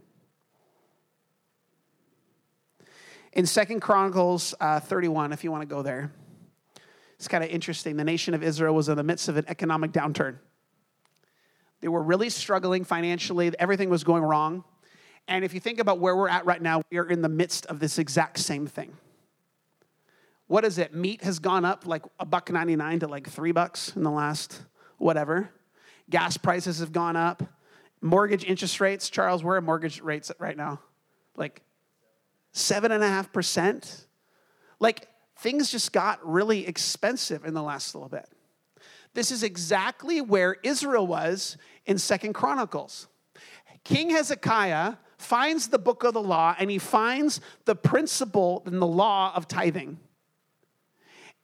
In 3.32 3.46
Second 3.46 3.80
Chronicles 3.80 4.54
uh, 4.60 4.80
31, 4.80 5.32
if 5.32 5.42
you 5.42 5.50
want 5.50 5.62
to 5.62 5.66
go 5.66 5.82
there. 5.82 6.12
It's 7.16 7.28
kind 7.28 7.42
of 7.42 7.50
interesting. 7.50 7.96
The 7.96 8.04
nation 8.04 8.34
of 8.34 8.42
Israel 8.42 8.74
was 8.74 8.88
in 8.88 8.96
the 8.96 9.02
midst 9.02 9.28
of 9.28 9.36
an 9.36 9.44
economic 9.48 9.92
downturn. 9.92 10.36
They 11.80 11.88
were 11.88 12.02
really 12.02 12.30
struggling 12.30 12.84
financially, 12.84 13.52
everything 13.58 13.90
was 13.90 14.04
going 14.04 14.22
wrong. 14.22 14.64
And 15.26 15.44
if 15.44 15.54
you 15.54 15.60
think 15.60 15.80
about 15.80 16.00
where 16.00 16.14
we're 16.14 16.28
at 16.28 16.44
right 16.44 16.60
now, 16.60 16.82
we 16.90 16.98
are 16.98 17.08
in 17.08 17.22
the 17.22 17.28
midst 17.28 17.66
of 17.66 17.80
this 17.80 17.98
exact 17.98 18.38
same 18.38 18.66
thing. 18.66 18.96
What 20.46 20.64
is 20.64 20.78
it? 20.78 20.94
Meat 20.94 21.22
has 21.24 21.38
gone 21.38 21.64
up 21.64 21.86
like 21.86 22.02
a 22.20 22.26
buck 22.26 22.50
99 22.50 23.00
to 23.00 23.08
like 23.08 23.28
3 23.28 23.52
bucks 23.52 23.96
in 23.96 24.02
the 24.02 24.10
last 24.10 24.60
whatever. 24.98 25.50
Gas 26.10 26.36
prices 26.36 26.78
have 26.80 26.92
gone 26.92 27.16
up. 27.16 27.42
Mortgage 28.00 28.44
interest 28.44 28.80
rates, 28.80 29.08
Charles, 29.08 29.42
where 29.42 29.56
are 29.56 29.60
mortgage 29.60 30.00
rates 30.00 30.30
right 30.38 30.56
now? 30.56 30.80
Like 31.36 31.62
7.5%. 32.52 34.04
Like 34.78 35.08
things 35.38 35.70
just 35.70 35.92
got 35.92 36.26
really 36.26 36.66
expensive 36.66 37.44
in 37.44 37.54
the 37.54 37.62
last 37.62 37.94
little 37.94 38.08
bit. 38.08 38.28
This 39.14 39.30
is 39.30 39.42
exactly 39.42 40.20
where 40.20 40.56
Israel 40.62 41.06
was 41.06 41.56
in 41.86 41.98
Second 41.98 42.34
Chronicles. 42.34 43.06
King 43.84 44.10
Hezekiah 44.10 44.94
finds 45.18 45.68
the 45.68 45.78
book 45.78 46.04
of 46.04 46.14
the 46.14 46.22
law 46.22 46.54
and 46.58 46.70
he 46.70 46.78
finds 46.78 47.40
the 47.64 47.76
principle 47.76 48.62
in 48.66 48.80
the 48.80 48.86
law 48.86 49.32
of 49.34 49.46
tithing. 49.46 49.98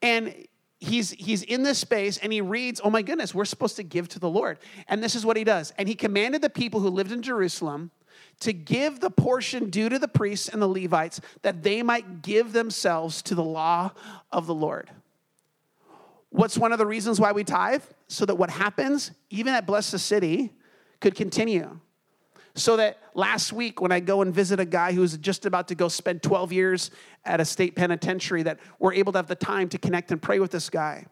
And 0.02 0.34
he's 0.80 1.10
he's 1.10 1.42
in 1.42 1.62
this 1.62 1.78
space 1.78 2.18
and 2.18 2.32
he 2.32 2.40
reads, 2.40 2.80
"Oh 2.82 2.90
my 2.90 3.02
goodness, 3.02 3.34
we're 3.34 3.44
supposed 3.44 3.76
to 3.76 3.82
give 3.82 4.08
to 4.08 4.18
the 4.18 4.28
Lord." 4.28 4.58
And 4.88 5.02
this 5.02 5.14
is 5.14 5.24
what 5.24 5.36
he 5.36 5.44
does. 5.44 5.72
And 5.78 5.88
he 5.88 5.94
commanded 5.94 6.42
the 6.42 6.50
people 6.50 6.80
who 6.80 6.88
lived 6.88 7.12
in 7.12 7.22
Jerusalem 7.22 7.90
to 8.40 8.52
give 8.52 9.00
the 9.00 9.10
portion 9.10 9.70
due 9.70 9.88
to 9.88 9.98
the 9.98 10.08
priests 10.08 10.48
and 10.48 10.60
the 10.60 10.66
Levites 10.66 11.20
that 11.42 11.62
they 11.62 11.82
might 11.82 12.22
give 12.22 12.52
themselves 12.52 13.22
to 13.22 13.34
the 13.34 13.44
law 13.44 13.92
of 14.32 14.46
the 14.46 14.54
Lord. 14.54 14.90
What's 16.30 16.56
one 16.56 16.72
of 16.72 16.78
the 16.78 16.86
reasons 16.86 17.20
why 17.20 17.32
we 17.32 17.44
tithe? 17.44 17.82
So 18.08 18.24
that 18.24 18.36
what 18.36 18.50
happens, 18.50 19.10
even 19.30 19.52
at 19.54 19.66
Bless 19.66 19.90
the 19.90 19.98
City, 19.98 20.52
could 21.00 21.14
continue. 21.14 21.80
So 22.54 22.76
that 22.76 22.98
last 23.14 23.52
week, 23.52 23.80
when 23.80 23.92
I 23.92 24.00
go 24.00 24.22
and 24.22 24.34
visit 24.34 24.60
a 24.60 24.64
guy 24.64 24.92
who's 24.92 25.16
just 25.16 25.46
about 25.46 25.68
to 25.68 25.74
go 25.74 25.88
spend 25.88 26.22
12 26.22 26.52
years 26.52 26.90
at 27.24 27.40
a 27.40 27.44
state 27.44 27.76
penitentiary, 27.76 28.42
that 28.42 28.58
we're 28.78 28.94
able 28.94 29.12
to 29.12 29.18
have 29.18 29.28
the 29.28 29.34
time 29.34 29.68
to 29.70 29.78
connect 29.78 30.10
and 30.10 30.20
pray 30.20 30.40
with 30.40 30.50
this 30.50 30.68
guy. 30.68 31.06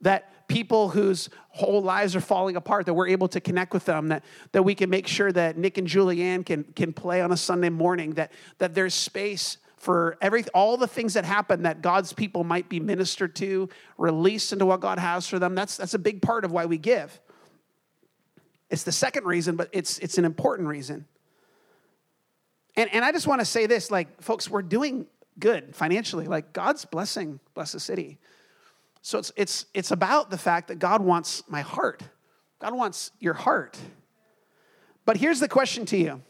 That 0.00 0.48
people 0.48 0.88
whose 0.88 1.28
whole 1.50 1.82
lives 1.82 2.16
are 2.16 2.20
falling 2.20 2.56
apart, 2.56 2.86
that 2.86 2.94
we're 2.94 3.08
able 3.08 3.28
to 3.28 3.40
connect 3.40 3.72
with 3.72 3.84
them, 3.84 4.08
that, 4.08 4.24
that 4.52 4.62
we 4.62 4.74
can 4.74 4.90
make 4.90 5.06
sure 5.06 5.30
that 5.32 5.56
Nick 5.56 5.78
and 5.78 5.86
Julianne 5.86 6.44
can, 6.44 6.64
can 6.74 6.92
play 6.92 7.20
on 7.20 7.32
a 7.32 7.36
Sunday 7.36 7.68
morning, 7.68 8.12
that, 8.14 8.32
that 8.58 8.74
there's 8.74 8.94
space 8.94 9.58
for 9.76 10.18
every, 10.20 10.44
all 10.52 10.76
the 10.76 10.86
things 10.86 11.14
that 11.14 11.24
happen 11.24 11.62
that 11.62 11.80
God's 11.80 12.12
people 12.12 12.44
might 12.44 12.68
be 12.68 12.80
ministered 12.80 13.34
to, 13.36 13.68
released 13.96 14.52
into 14.52 14.66
what 14.66 14.80
God 14.80 14.98
has 14.98 15.26
for 15.26 15.38
them. 15.38 15.54
That's, 15.54 15.78
that's 15.78 15.94
a 15.94 15.98
big 15.98 16.20
part 16.20 16.44
of 16.44 16.52
why 16.52 16.66
we 16.66 16.76
give. 16.76 17.18
It's 18.70 18.84
the 18.84 18.92
second 18.92 19.24
reason, 19.24 19.56
but 19.56 19.68
it's, 19.72 19.98
it's 19.98 20.16
an 20.16 20.24
important 20.24 20.68
reason. 20.68 21.06
And, 22.76 22.88
and 22.92 23.04
I 23.04 23.12
just 23.12 23.26
want 23.26 23.40
to 23.40 23.44
say 23.44 23.66
this 23.66 23.90
like, 23.90 24.22
folks, 24.22 24.48
we're 24.48 24.62
doing 24.62 25.06
good 25.38 25.74
financially. 25.74 26.26
Like, 26.26 26.52
God's 26.52 26.84
blessing, 26.84 27.40
bless 27.54 27.72
the 27.72 27.80
city. 27.80 28.18
So 29.02 29.18
it's, 29.18 29.32
it's, 29.36 29.66
it's 29.74 29.90
about 29.90 30.30
the 30.30 30.38
fact 30.38 30.68
that 30.68 30.78
God 30.78 31.02
wants 31.02 31.42
my 31.48 31.62
heart, 31.62 32.02
God 32.60 32.74
wants 32.74 33.10
your 33.18 33.34
heart. 33.34 33.78
But 35.04 35.16
here's 35.16 35.40
the 35.40 35.48
question 35.48 35.84
to 35.86 35.96
you 35.96 36.22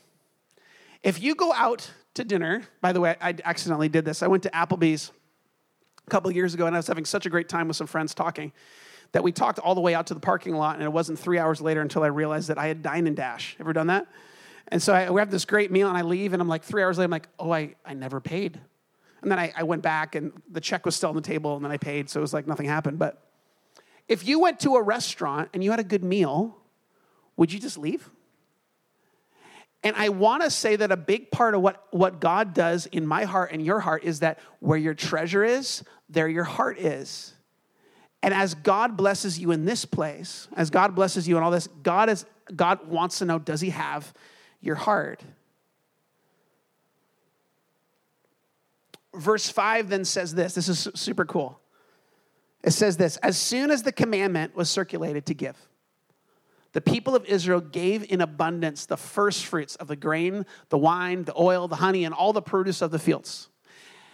if 1.03 1.21
you 1.21 1.35
go 1.35 1.53
out 1.53 1.91
to 2.15 2.25
dinner. 2.25 2.63
By 2.81 2.93
the 2.93 3.01
way, 3.01 3.17
I 3.21 3.35
accidentally 3.45 3.89
did 3.89 4.05
this. 4.05 4.23
I 4.23 4.27
went 4.27 4.43
to 4.45 4.51
Applebee's 4.51 5.13
a 6.07 6.11
couple 6.11 6.31
years 6.31 6.55
ago 6.55 6.67
and 6.67 6.75
I 6.75 6.79
was 6.79 6.87
having 6.87 7.05
such 7.05 7.27
a 7.27 7.31
great 7.31 7.49
time 7.49 7.69
with 7.69 7.77
some 7.77 7.87
friends 7.87 8.15
talking 8.15 8.53
that 9.13 9.23
we 9.23 9.33
talked 9.33 9.59
all 9.59 9.75
the 9.75 9.81
way 9.81 9.95
out 9.95 10.07
to 10.09 10.15
the 10.15 10.21
parking 10.21 10.55
lot 10.55 10.77
and 10.77 10.85
it 10.85 10.93
wasn't 10.93 11.19
three 11.19 11.39
hours 11.39 11.61
later 11.61 11.81
until 11.81 12.03
I 12.03 12.09
realized 12.09 12.49
that 12.49 12.59
I 12.59 12.67
had 12.67 12.83
dine 12.83 13.07
and 13.07 13.17
dash. 13.17 13.57
Ever 13.59 13.73
done 13.73 13.89
that? 13.89 14.07
And 14.69 14.81
so 14.81 14.93
I, 14.93 15.11
we 15.11 15.21
have 15.21 15.31
this 15.31 15.45
great 15.45 15.71
meal 15.73 15.89
and 15.89 15.99
I 15.99 16.03
leave 16.03 16.33
and 16.33 16.41
I'm 16.41 16.49
like, 16.49 16.63
three 16.63 16.83
hours 16.83 16.99
later, 16.99 17.07
I'm 17.07 17.11
like, 17.11 17.29
oh, 17.39 17.51
I, 17.51 17.75
I 17.85 17.95
never 17.95 18.21
paid. 18.21 18.61
And 19.23 19.31
then 19.31 19.39
I, 19.39 19.53
I 19.57 19.63
went 19.65 19.83
back 19.83 20.15
and 20.15 20.33
the 20.51 20.61
check 20.61 20.87
was 20.87 20.95
still 20.95 21.11
on 21.11 21.17
the 21.17 21.23
table 21.23 21.57
and 21.57 21.65
then 21.65 21.73
I 21.73 21.77
paid. 21.77 22.09
So 22.09 22.21
it 22.21 22.23
was 22.23 22.33
like 22.33 22.47
nothing 22.47 22.67
happened. 22.67 22.99
But 22.99 23.23
if 24.09 24.27
you 24.27 24.39
went 24.39 24.61
to 24.61 24.77
a 24.77 24.83
restaurant 24.83 25.51
and 25.53 25.63
you 25.63 25.71
had 25.71 25.81
a 25.81 25.85
good 25.85 26.05
meal, 26.05 26.57
would 27.37 27.53
you 27.53 27.59
just 27.59 27.79
leave? 27.79 28.09
And 29.83 29.97
I 29.97 30.11
want 30.11 30.43
to 30.43 30.51
say 30.51 30.77
that 30.77 30.93
a 30.93 30.97
big 30.97 31.31
part 31.31 31.55
of 31.55 31.63
what, 31.63 31.87
what 31.91 32.21
God 32.21 32.53
does 32.53 32.87
in 32.87 33.07
my 33.07 33.25
heart 33.25 33.51
and 33.53 33.65
your 33.65 33.81
heart 33.81 34.05
is 34.05 34.21
that 34.21 34.39
where 34.61 34.79
your 34.79 34.95
treasure 34.95 35.43
is, 35.43 35.83
there 36.09 36.29
your 36.29 36.45
heart 36.45 36.79
is. 36.79 37.35
And 38.23 38.35
as 38.35 38.55
God 38.55 38.97
blesses 38.97 39.39
you 39.39 39.51
in 39.51 39.65
this 39.65 39.85
place, 39.85 40.49
as 40.55 40.71
God 40.71 40.95
blesses 40.95 41.27
you 41.27 41.37
in 41.37 41.43
all 41.43 41.51
this, 41.51 41.69
God 41.83 42.11
is 42.11 42.27
God 42.55 42.89
wants 42.89 43.19
to 43.21 43.25
know 43.25 43.39
does 43.39 43.61
he 43.61 43.71
have 43.71 44.13
your 44.61 44.75
heart? 44.75 45.23
Verse 49.15 49.49
5 49.49 49.89
then 49.89 50.05
says 50.05 50.35
this. 50.35 50.55
This 50.55 50.69
is 50.69 50.89
super 50.95 51.25
cool. 51.25 51.59
It 52.63 52.73
says 52.73 52.97
this, 52.97 53.17
as 53.19 53.39
soon 53.39 53.71
as 53.71 53.83
the 53.83 53.93
commandment 53.93 54.55
was 54.55 54.69
circulated 54.69 55.27
to 55.27 55.35
give 55.35 55.57
the 56.73 56.81
people 56.81 57.17
of 57.17 57.25
Israel 57.25 57.61
gave 57.61 58.11
in 58.11 58.21
abundance 58.21 58.87
the 58.87 58.97
first 58.97 59.45
fruits 59.45 59.75
of 59.77 59.89
the 59.89 59.97
grain, 59.97 60.47
the 60.69 60.79
wine, 60.79 61.25
the 61.25 61.35
oil, 61.37 61.67
the 61.67 61.77
honey, 61.77 62.05
and 62.05 62.15
all 62.15 62.33
the 62.33 62.43
produce 62.43 62.81
of 62.81 62.91
the 62.91 62.99
fields. 62.99 63.49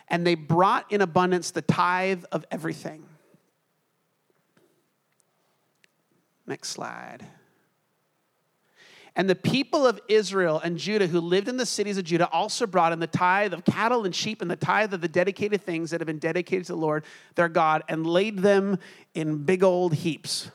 And 0.08 0.26
they 0.26 0.36
brought 0.36 0.90
in 0.90 1.02
abundance 1.02 1.50
the 1.50 1.62
tithe 1.62 2.24
of 2.32 2.44
everything. 2.50 3.04
Next 6.46 6.68
slide. 6.68 7.26
And 9.16 9.30
the 9.30 9.34
people 9.34 9.86
of 9.86 9.98
Israel 10.08 10.60
and 10.62 10.76
Judah 10.76 11.06
who 11.06 11.20
lived 11.20 11.48
in 11.48 11.56
the 11.56 11.64
cities 11.64 11.96
of 11.96 12.04
Judah 12.04 12.28
also 12.28 12.66
brought 12.66 12.92
in 12.92 13.00
the 13.00 13.06
tithe 13.06 13.54
of 13.54 13.64
cattle 13.64 14.04
and 14.04 14.14
sheep 14.14 14.42
and 14.42 14.50
the 14.50 14.56
tithe 14.56 14.92
of 14.92 15.00
the 15.00 15.08
dedicated 15.08 15.62
things 15.62 15.90
that 15.90 16.02
have 16.02 16.06
been 16.06 16.18
dedicated 16.18 16.66
to 16.66 16.72
the 16.72 16.78
Lord 16.78 17.02
their 17.34 17.48
God 17.48 17.82
and 17.88 18.06
laid 18.06 18.40
them 18.40 18.78
in 19.14 19.44
big 19.44 19.62
old 19.62 19.94
heaps. 19.94 20.50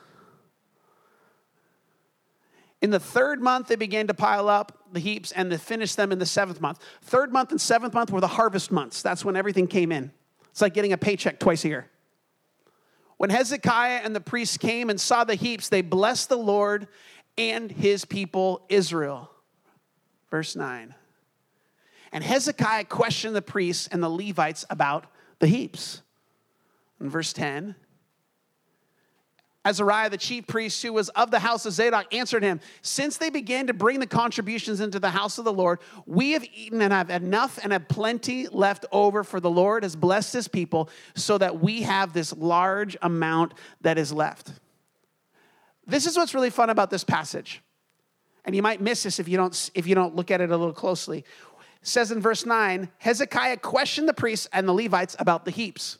In 2.80 2.90
the 2.90 3.00
third 3.00 3.42
month, 3.42 3.66
they 3.66 3.76
began 3.76 4.06
to 4.06 4.14
pile 4.14 4.48
up 4.48 4.78
the 4.92 5.00
heaps 5.00 5.32
and 5.32 5.50
they 5.50 5.56
finished 5.56 5.96
them 5.96 6.12
in 6.12 6.20
the 6.20 6.26
seventh 6.26 6.60
month. 6.60 6.78
Third 7.02 7.32
month 7.32 7.50
and 7.50 7.60
seventh 7.60 7.94
month 7.94 8.12
were 8.12 8.20
the 8.20 8.28
harvest 8.28 8.70
months. 8.70 9.02
That's 9.02 9.24
when 9.24 9.34
everything 9.34 9.66
came 9.66 9.90
in. 9.90 10.12
It's 10.50 10.60
like 10.60 10.74
getting 10.74 10.92
a 10.92 10.98
paycheck 10.98 11.40
twice 11.40 11.64
a 11.64 11.68
year. 11.68 11.90
When 13.22 13.30
Hezekiah 13.30 14.00
and 14.02 14.16
the 14.16 14.20
priests 14.20 14.56
came 14.56 14.90
and 14.90 15.00
saw 15.00 15.22
the 15.22 15.36
heaps, 15.36 15.68
they 15.68 15.80
blessed 15.80 16.28
the 16.28 16.36
Lord 16.36 16.88
and 17.38 17.70
his 17.70 18.04
people 18.04 18.66
Israel. 18.68 19.30
Verse 20.28 20.56
9. 20.56 20.92
And 22.10 22.24
Hezekiah 22.24 22.86
questioned 22.86 23.36
the 23.36 23.40
priests 23.40 23.86
and 23.92 24.02
the 24.02 24.08
Levites 24.08 24.64
about 24.68 25.06
the 25.38 25.46
heaps. 25.46 26.02
In 27.00 27.08
verse 27.08 27.32
10, 27.32 27.76
Azariah, 29.64 30.10
the 30.10 30.16
chief 30.16 30.46
priest 30.48 30.82
who 30.82 30.92
was 30.92 31.08
of 31.10 31.30
the 31.30 31.38
house 31.38 31.64
of 31.66 31.72
Zadok, 31.72 32.12
answered 32.12 32.42
him, 32.42 32.60
Since 32.82 33.18
they 33.18 33.30
began 33.30 33.68
to 33.68 33.72
bring 33.72 34.00
the 34.00 34.06
contributions 34.06 34.80
into 34.80 34.98
the 34.98 35.10
house 35.10 35.38
of 35.38 35.44
the 35.44 35.52
Lord, 35.52 35.78
we 36.04 36.32
have 36.32 36.44
eaten 36.52 36.82
and 36.82 36.92
have 36.92 37.10
enough 37.10 37.60
and 37.62 37.72
have 37.72 37.86
plenty 37.86 38.48
left 38.48 38.86
over, 38.90 39.22
for 39.22 39.38
the 39.38 39.50
Lord 39.50 39.84
has 39.84 39.94
blessed 39.94 40.32
his 40.32 40.48
people, 40.48 40.90
so 41.14 41.38
that 41.38 41.60
we 41.60 41.82
have 41.82 42.12
this 42.12 42.32
large 42.36 42.96
amount 43.02 43.54
that 43.82 43.98
is 43.98 44.12
left. 44.12 44.52
This 45.86 46.06
is 46.06 46.16
what's 46.16 46.34
really 46.34 46.50
fun 46.50 46.70
about 46.70 46.90
this 46.90 47.04
passage. 47.04 47.62
And 48.44 48.56
you 48.56 48.62
might 48.62 48.80
miss 48.80 49.04
this 49.04 49.20
if 49.20 49.28
you 49.28 49.36
don't, 49.36 49.70
if 49.74 49.86
you 49.86 49.94
don't 49.94 50.16
look 50.16 50.32
at 50.32 50.40
it 50.40 50.50
a 50.50 50.56
little 50.56 50.74
closely. 50.74 51.18
It 51.18 51.86
says 51.86 52.10
in 52.10 52.20
verse 52.20 52.44
9 52.44 52.88
Hezekiah 52.98 53.58
questioned 53.58 54.08
the 54.08 54.14
priests 54.14 54.48
and 54.52 54.66
the 54.68 54.72
Levites 54.72 55.14
about 55.20 55.44
the 55.44 55.52
heaps. 55.52 55.98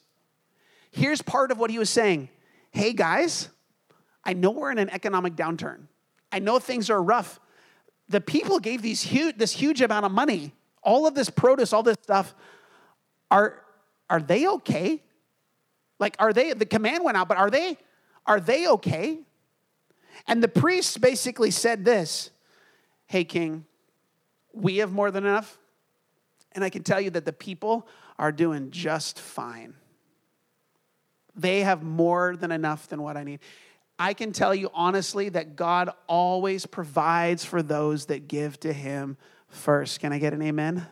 Here's 0.91 1.23
part 1.23 1.53
of 1.53 1.59
what 1.59 1.71
he 1.71 1.79
was 1.79 1.91
saying 1.91 2.29
hey 2.73 2.93
guys, 2.93 3.49
I 4.25 4.35
know 4.35 4.51
we're 4.51 4.71
in 4.71 4.79
an 4.79 4.91
economic 4.91 5.35
downturn. 5.35 5.87
I 6.31 6.39
know 6.39 6.59
things 6.59 6.91
are 6.91 7.03
rough. 7.03 7.41
The 8.09 8.21
people 8.21 8.59
gave 8.59 8.83
these 8.83 9.03
huge, 9.03 9.37
this 9.37 9.53
huge 9.53 9.81
amount 9.81 10.07
of 10.07 10.13
money, 10.13 10.53
all 10.83 11.07
of 11.07 11.15
this 11.15 11.31
produce, 11.31 11.73
all 11.73 11.83
this 11.83 11.97
stuff. 12.03 12.35
Are, 13.31 13.63
are 14.09 14.21
they 14.21 14.47
okay? 14.47 15.03
Like, 15.99 16.17
are 16.19 16.33
they, 16.33 16.53
the 16.53 16.67
command 16.67 17.05
went 17.05 17.17
out, 17.17 17.29
but 17.29 17.37
are 17.37 17.51
they, 17.51 17.79
are 18.27 18.41
they 18.41 18.69
okay? 18.69 19.19
And 20.27 20.43
the 20.43 20.49
priests 20.49 20.97
basically 20.97 21.51
said 21.51 21.85
this 21.85 22.31
Hey, 23.07 23.25
king, 23.25 23.67
we 24.53 24.79
have 24.79 24.93
more 24.93 25.11
than 25.11 25.25
enough. 25.25 25.59
And 26.53 26.65
I 26.65 26.71
can 26.71 26.83
tell 26.83 27.01
you 27.01 27.11
that 27.11 27.25
the 27.25 27.33
people 27.33 27.87
are 28.19 28.33
doing 28.33 28.71
just 28.71 29.19
fine. 29.19 29.75
They 31.35 31.61
have 31.61 31.83
more 31.83 32.37
than 32.37 32.53
enough 32.53 32.89
than 32.89 33.03
what 33.03 33.17
I 33.17 33.25
need. 33.25 33.41
I 34.03 34.15
can 34.15 34.33
tell 34.33 34.53
you 34.53 34.69
honestly 34.75 35.29
that 35.29 35.55
God 35.55 35.89
always 36.09 36.67
provides 36.67 37.45
for 37.45 37.63
those 37.63 38.07
that 38.07 38.27
give 38.27 38.59
to 38.61 38.73
Him 38.73 39.17
first. 39.47 40.01
Can 40.01 40.13
I 40.13 40.19
get 40.19 40.33
an 40.33 40.43
amen? 40.43 40.85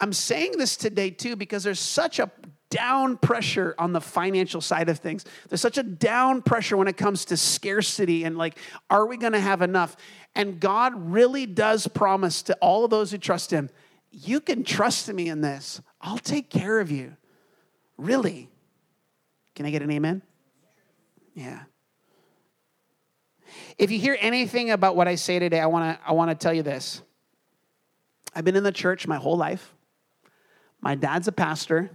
I'm 0.00 0.12
saying 0.12 0.58
this 0.58 0.76
today 0.76 1.10
too 1.10 1.36
because 1.36 1.62
there's 1.62 1.78
such 1.78 2.18
a 2.18 2.32
down 2.68 3.16
pressure 3.16 3.76
on 3.78 3.92
the 3.92 4.00
financial 4.00 4.60
side 4.60 4.88
of 4.88 4.98
things. 4.98 5.24
There's 5.48 5.60
such 5.60 5.78
a 5.78 5.84
down 5.84 6.42
pressure 6.42 6.76
when 6.76 6.88
it 6.88 6.96
comes 6.96 7.26
to 7.26 7.36
scarcity 7.36 8.24
and 8.24 8.36
like, 8.36 8.58
are 8.90 9.06
we 9.06 9.16
going 9.16 9.34
to 9.34 9.40
have 9.40 9.62
enough? 9.62 9.96
And 10.34 10.58
God 10.58 10.94
really 10.96 11.46
does 11.46 11.86
promise 11.86 12.42
to 12.42 12.56
all 12.56 12.84
of 12.84 12.90
those 12.90 13.12
who 13.12 13.18
trust 13.18 13.52
Him, 13.52 13.70
you 14.10 14.40
can 14.40 14.64
trust 14.64 15.12
me 15.12 15.28
in 15.28 15.42
this. 15.42 15.80
I'll 16.00 16.18
take 16.18 16.50
care 16.50 16.80
of 16.80 16.90
you. 16.90 17.16
Really? 17.98 18.50
Can 19.54 19.64
I 19.64 19.70
get 19.70 19.80
an 19.80 19.92
amen? 19.92 20.22
Yeah. 21.34 21.60
If 23.76 23.90
you 23.90 23.98
hear 23.98 24.16
anything 24.20 24.70
about 24.70 24.96
what 24.96 25.08
I 25.08 25.16
say 25.16 25.38
today, 25.38 25.60
I 25.60 25.66
want 25.66 25.98
to 25.98 26.08
I 26.08 26.12
want 26.12 26.30
to 26.30 26.34
tell 26.34 26.54
you 26.54 26.62
this. 26.62 27.02
I've 28.34 28.44
been 28.44 28.56
in 28.56 28.64
the 28.64 28.72
church 28.72 29.06
my 29.06 29.16
whole 29.16 29.36
life. 29.36 29.74
My 30.80 30.94
dad's 30.94 31.28
a 31.28 31.32
pastor. 31.32 31.90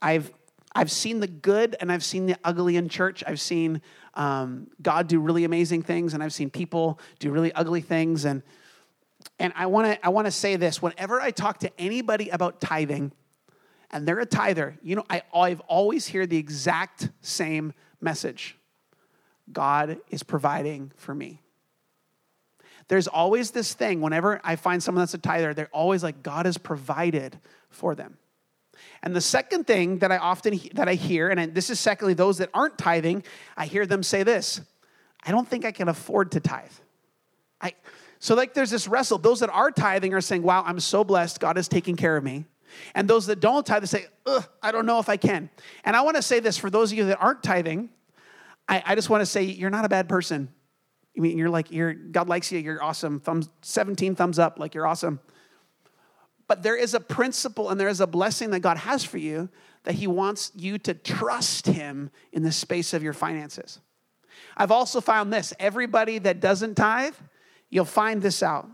I've 0.00 0.32
I've 0.74 0.90
seen 0.90 1.20
the 1.20 1.26
good 1.26 1.74
and 1.80 1.90
I've 1.90 2.04
seen 2.04 2.26
the 2.26 2.36
ugly 2.44 2.76
in 2.76 2.88
church. 2.88 3.24
I've 3.26 3.40
seen 3.40 3.80
um, 4.14 4.68
God 4.82 5.08
do 5.08 5.20
really 5.20 5.44
amazing 5.44 5.82
things, 5.82 6.14
and 6.14 6.22
I've 6.22 6.34
seen 6.34 6.50
people 6.50 7.00
do 7.18 7.30
really 7.30 7.52
ugly 7.52 7.80
things. 7.80 8.24
And 8.24 8.42
and 9.38 9.52
I 9.56 9.66
want 9.66 9.86
to 9.86 10.06
I 10.06 10.10
want 10.10 10.26
to 10.26 10.30
say 10.30 10.56
this: 10.56 10.80
whenever 10.80 11.20
I 11.20 11.30
talk 11.30 11.58
to 11.60 11.80
anybody 11.80 12.28
about 12.28 12.60
tithing, 12.60 13.12
and 13.90 14.06
they're 14.06 14.20
a 14.20 14.26
tither, 14.26 14.78
you 14.82 14.96
know, 14.96 15.04
I, 15.08 15.22
I've 15.34 15.60
always 15.60 16.06
hear 16.06 16.26
the 16.26 16.36
exact 16.36 17.10
same 17.20 17.72
message 18.00 18.56
God 19.52 19.98
is 20.10 20.22
providing 20.22 20.92
for 20.96 21.14
me. 21.14 21.40
There's 22.88 23.08
always 23.08 23.50
this 23.50 23.74
thing, 23.74 24.00
whenever 24.00 24.40
I 24.44 24.56
find 24.56 24.82
someone 24.82 25.02
that's 25.02 25.14
a 25.14 25.18
tither, 25.18 25.54
they're 25.54 25.68
always 25.72 26.02
like, 26.02 26.22
God 26.22 26.46
has 26.46 26.56
provided 26.56 27.38
for 27.68 27.94
them. 27.94 28.18
And 29.02 29.14
the 29.14 29.20
second 29.20 29.66
thing 29.66 29.98
that 29.98 30.12
I 30.12 30.18
often 30.18 30.60
that 30.74 30.88
I 30.88 30.94
hear, 30.94 31.28
and 31.28 31.54
this 31.54 31.70
is 31.70 31.80
secondly 31.80 32.14
those 32.14 32.38
that 32.38 32.50
aren't 32.52 32.76
tithing, 32.76 33.24
I 33.56 33.66
hear 33.66 33.86
them 33.86 34.02
say 34.02 34.22
this: 34.22 34.60
I 35.24 35.30
don't 35.30 35.48
think 35.48 35.64
I 35.64 35.72
can 35.72 35.88
afford 35.88 36.32
to 36.32 36.40
tithe. 36.40 36.70
I, 37.60 37.74
so, 38.18 38.34
like, 38.34 38.54
there's 38.54 38.70
this 38.70 38.88
wrestle. 38.88 39.18
Those 39.18 39.40
that 39.40 39.50
are 39.50 39.70
tithing 39.70 40.14
are 40.14 40.20
saying, 40.20 40.42
Wow, 40.42 40.62
I'm 40.66 40.80
so 40.80 41.04
blessed. 41.04 41.40
God 41.40 41.58
is 41.58 41.68
taking 41.68 41.96
care 41.96 42.16
of 42.16 42.24
me. 42.24 42.44
And 42.94 43.08
those 43.08 43.26
that 43.26 43.40
don't 43.40 43.64
tithe, 43.64 43.82
they 43.82 43.86
say, 43.86 44.06
I 44.62 44.72
don't 44.72 44.86
know 44.86 44.98
if 44.98 45.08
I 45.08 45.16
can. 45.16 45.50
And 45.84 45.96
I 45.96 46.02
want 46.02 46.16
to 46.16 46.22
say 46.22 46.40
this 46.40 46.56
for 46.56 46.70
those 46.70 46.92
of 46.92 46.98
you 46.98 47.06
that 47.06 47.18
aren't 47.20 47.42
tithing, 47.42 47.90
I, 48.68 48.82
I 48.84 48.94
just 48.94 49.10
want 49.10 49.22
to 49.22 49.26
say 49.26 49.44
you're 49.44 49.70
not 49.70 49.84
a 49.84 49.88
bad 49.88 50.08
person. 50.08 50.48
I 51.16 51.20
mean, 51.20 51.38
you're 51.38 51.50
like, 51.50 51.70
you're, 51.70 51.94
God 51.94 52.28
likes 52.28 52.52
you, 52.52 52.58
you're 52.58 52.82
awesome. 52.82 53.20
Thumbs, 53.20 53.48
17 53.62 54.14
thumbs 54.14 54.38
up, 54.38 54.58
like 54.58 54.74
you're 54.74 54.86
awesome. 54.86 55.20
But 56.48 56.62
there 56.62 56.76
is 56.76 56.94
a 56.94 57.00
principle 57.00 57.70
and 57.70 57.80
there 57.80 57.88
is 57.88 58.00
a 58.00 58.06
blessing 58.06 58.50
that 58.50 58.60
God 58.60 58.76
has 58.76 59.04
for 59.04 59.18
you 59.18 59.48
that 59.84 59.94
He 59.94 60.06
wants 60.06 60.52
you 60.54 60.78
to 60.78 60.94
trust 60.94 61.66
Him 61.66 62.10
in 62.32 62.42
the 62.42 62.52
space 62.52 62.92
of 62.92 63.02
your 63.02 63.12
finances. 63.12 63.80
I've 64.56 64.70
also 64.70 65.00
found 65.00 65.32
this 65.32 65.52
everybody 65.58 66.18
that 66.18 66.40
doesn't 66.40 66.74
tithe, 66.76 67.14
you'll 67.70 67.84
find 67.84 68.22
this 68.22 68.42
out. 68.42 68.68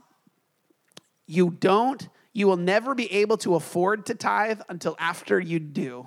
You 1.27 1.51
don't, 1.51 2.09
you 2.33 2.47
will 2.47 2.57
never 2.57 2.95
be 2.95 3.13
able 3.13 3.37
to 3.39 3.55
afford 3.55 4.07
to 4.07 4.15
tithe 4.15 4.61
until 4.69 4.97
after 4.99 5.39
you 5.39 5.59
do. 5.59 6.07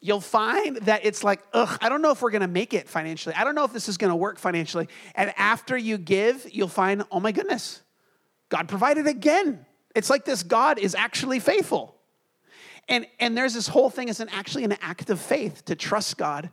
You'll 0.00 0.20
find 0.20 0.76
that 0.78 1.04
it's 1.04 1.22
like, 1.22 1.40
ugh, 1.52 1.78
I 1.80 1.88
don't 1.88 2.02
know 2.02 2.10
if 2.10 2.20
we're 2.22 2.30
gonna 2.30 2.48
make 2.48 2.74
it 2.74 2.88
financially. 2.88 3.34
I 3.34 3.44
don't 3.44 3.54
know 3.54 3.64
if 3.64 3.72
this 3.72 3.88
is 3.88 3.96
gonna 3.96 4.16
work 4.16 4.38
financially. 4.38 4.88
And 5.14 5.32
after 5.36 5.76
you 5.76 5.96
give, 5.96 6.46
you'll 6.52 6.68
find, 6.68 7.04
oh 7.10 7.20
my 7.20 7.32
goodness, 7.32 7.80
God 8.48 8.68
provided 8.68 9.06
again. 9.06 9.64
It's 9.94 10.10
like 10.10 10.24
this 10.24 10.42
God 10.42 10.78
is 10.78 10.94
actually 10.94 11.38
faithful. 11.38 11.96
And, 12.88 13.06
and 13.20 13.36
there's 13.36 13.54
this 13.54 13.68
whole 13.68 13.90
thing, 13.90 14.08
it's 14.08 14.20
an, 14.20 14.28
actually 14.30 14.64
an 14.64 14.76
act 14.82 15.08
of 15.08 15.20
faith 15.20 15.64
to 15.66 15.76
trust 15.76 16.18
God. 16.18 16.50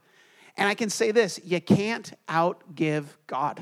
And 0.55 0.67
I 0.67 0.75
can 0.75 0.89
say 0.89 1.11
this 1.11 1.39
you 1.43 1.59
can't 1.59 2.13
outgive 2.27 3.05
God. 3.27 3.59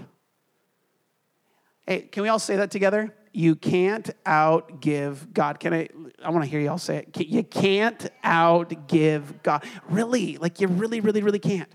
Hey, 1.85 2.01
can 2.01 2.23
we 2.23 2.29
all 2.29 2.39
say 2.39 2.57
that 2.57 2.69
together? 2.69 3.13
You 3.33 3.55
can't 3.55 4.09
outgive 4.25 5.33
God. 5.33 5.59
Can 5.59 5.73
I? 5.73 5.89
I 6.23 6.29
want 6.29 6.43
to 6.43 6.49
hear 6.49 6.59
y'all 6.59 6.77
say 6.77 6.97
it. 6.97 7.27
You 7.27 7.43
can't 7.43 8.09
outgive 8.23 9.43
God. 9.43 9.63
Really? 9.89 10.37
Like 10.37 10.59
you 10.59 10.67
really, 10.67 11.01
really, 11.01 11.21
really 11.21 11.39
can't. 11.39 11.69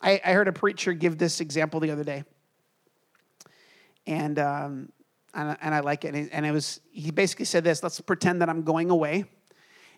I, 0.00 0.20
I 0.24 0.32
heard 0.32 0.48
a 0.48 0.52
preacher 0.52 0.92
give 0.92 1.18
this 1.18 1.40
example 1.40 1.78
the 1.80 1.90
other 1.90 2.04
day 2.04 2.24
and 4.06 4.38
um, 4.38 4.92
and, 5.34 5.56
and 5.60 5.74
I 5.74 5.80
like 5.80 6.04
it. 6.04 6.14
And 6.32 6.46
it 6.46 6.50
was 6.50 6.80
he 6.90 7.10
basically 7.10 7.44
said 7.44 7.64
this: 7.64 7.82
Let's 7.82 8.00
pretend 8.00 8.42
that 8.42 8.48
I'm 8.48 8.62
going 8.62 8.90
away, 8.90 9.24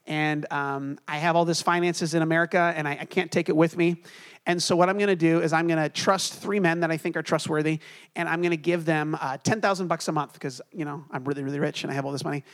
and 0.06 0.50
um, 0.52 0.98
I 1.08 1.16
have 1.16 1.36
all 1.36 1.44
this 1.44 1.62
finances 1.62 2.14
in 2.14 2.22
America, 2.22 2.72
and 2.76 2.86
I, 2.86 2.98
I 3.00 3.04
can't 3.04 3.30
take 3.30 3.48
it 3.48 3.56
with 3.56 3.76
me. 3.76 4.02
And 4.46 4.62
so 4.62 4.76
what 4.76 4.90
I'm 4.90 4.98
going 4.98 5.08
to 5.08 5.16
do 5.16 5.40
is 5.40 5.52
I'm 5.52 5.66
going 5.66 5.82
to 5.82 5.88
trust 5.88 6.34
three 6.34 6.60
men 6.60 6.80
that 6.80 6.90
I 6.90 6.98
think 6.98 7.16
are 7.16 7.22
trustworthy, 7.22 7.80
and 8.14 8.28
I'm 8.28 8.42
going 8.42 8.50
to 8.50 8.56
give 8.56 8.84
them 8.84 9.16
uh, 9.20 9.38
ten 9.38 9.60
thousand 9.60 9.88
bucks 9.88 10.08
a 10.08 10.12
month 10.12 10.34
because 10.34 10.60
you 10.72 10.84
know 10.84 11.04
I'm 11.10 11.24
really 11.24 11.42
really 11.42 11.60
rich 11.60 11.82
and 11.82 11.90
I 11.90 11.94
have 11.94 12.04
all 12.04 12.12
this 12.12 12.24
money. 12.24 12.44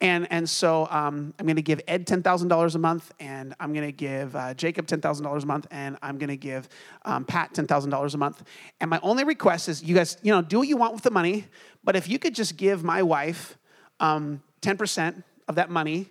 And, 0.00 0.26
and 0.30 0.48
so 0.48 0.88
um, 0.90 1.32
I'm 1.38 1.46
going 1.46 1.56
to 1.56 1.62
give 1.62 1.80
Ed 1.86 2.06
$10,000 2.06 2.74
a 2.74 2.78
month, 2.78 3.12
and 3.20 3.54
I'm 3.60 3.72
going 3.72 3.86
to 3.86 3.92
give 3.92 4.34
uh, 4.34 4.52
Jacob 4.54 4.86
$10,000 4.86 5.42
a 5.42 5.46
month, 5.46 5.66
and 5.70 5.96
I'm 6.02 6.18
going 6.18 6.28
to 6.28 6.36
give 6.36 6.68
um, 7.04 7.24
Pat 7.24 7.54
$10,000 7.54 8.14
a 8.14 8.18
month. 8.18 8.42
And 8.80 8.90
my 8.90 9.00
only 9.02 9.24
request 9.24 9.68
is 9.68 9.82
you 9.82 9.94
guys, 9.94 10.18
you 10.22 10.32
know, 10.32 10.42
do 10.42 10.58
what 10.58 10.68
you 10.68 10.76
want 10.76 10.94
with 10.94 11.04
the 11.04 11.10
money, 11.10 11.46
but 11.84 11.96
if 11.96 12.08
you 12.08 12.18
could 12.18 12.34
just 12.34 12.56
give 12.56 12.82
my 12.82 13.02
wife 13.02 13.56
um, 14.00 14.42
10% 14.62 15.22
of 15.48 15.54
that 15.54 15.70
money 15.70 16.10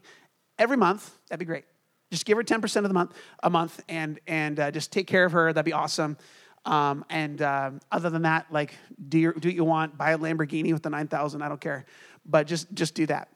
every 0.58 0.78
month, 0.78 1.18
that'd 1.30 1.40
be 1.40 1.46
great. 1.46 1.66
Just 2.12 2.26
give 2.26 2.38
her 2.38 2.44
10% 2.44 2.76
of 2.78 2.84
the 2.84 2.94
month, 2.94 3.14
a 3.42 3.50
month, 3.50 3.84
and, 3.90 4.20
and 4.28 4.60
uh, 4.60 4.72
just 4.72 4.92
take 4.92 5.08
care 5.08 5.26
of 5.26 5.32
her. 5.32 5.52
That'd 5.52 5.66
be 5.66 5.74
awesome. 5.74 6.18
Um, 6.66 7.04
and 7.10 7.42
uh, 7.42 7.72
other 7.92 8.10
than 8.10 8.22
that, 8.22 8.46
like, 8.52 8.76
do, 9.10 9.18
your, 9.18 9.34
do 9.34 9.50
what 9.50 9.56
you 9.56 9.64
want. 9.64 9.98
Buy 9.98 10.12
a 10.12 10.18
Lamborghini 10.18 10.72
with 10.72 10.84
the 10.84 10.90
9,000. 10.90 11.42
I 11.42 11.50
don't 11.50 11.60
care. 11.60 11.86
But 12.26 12.48
just, 12.48 12.72
just 12.74 12.94
do 12.94 13.06
that. 13.08 13.30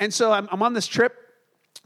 And 0.00 0.12
so 0.12 0.32
I'm, 0.32 0.48
I'm 0.50 0.62
on 0.62 0.72
this 0.74 0.86
trip. 0.86 1.14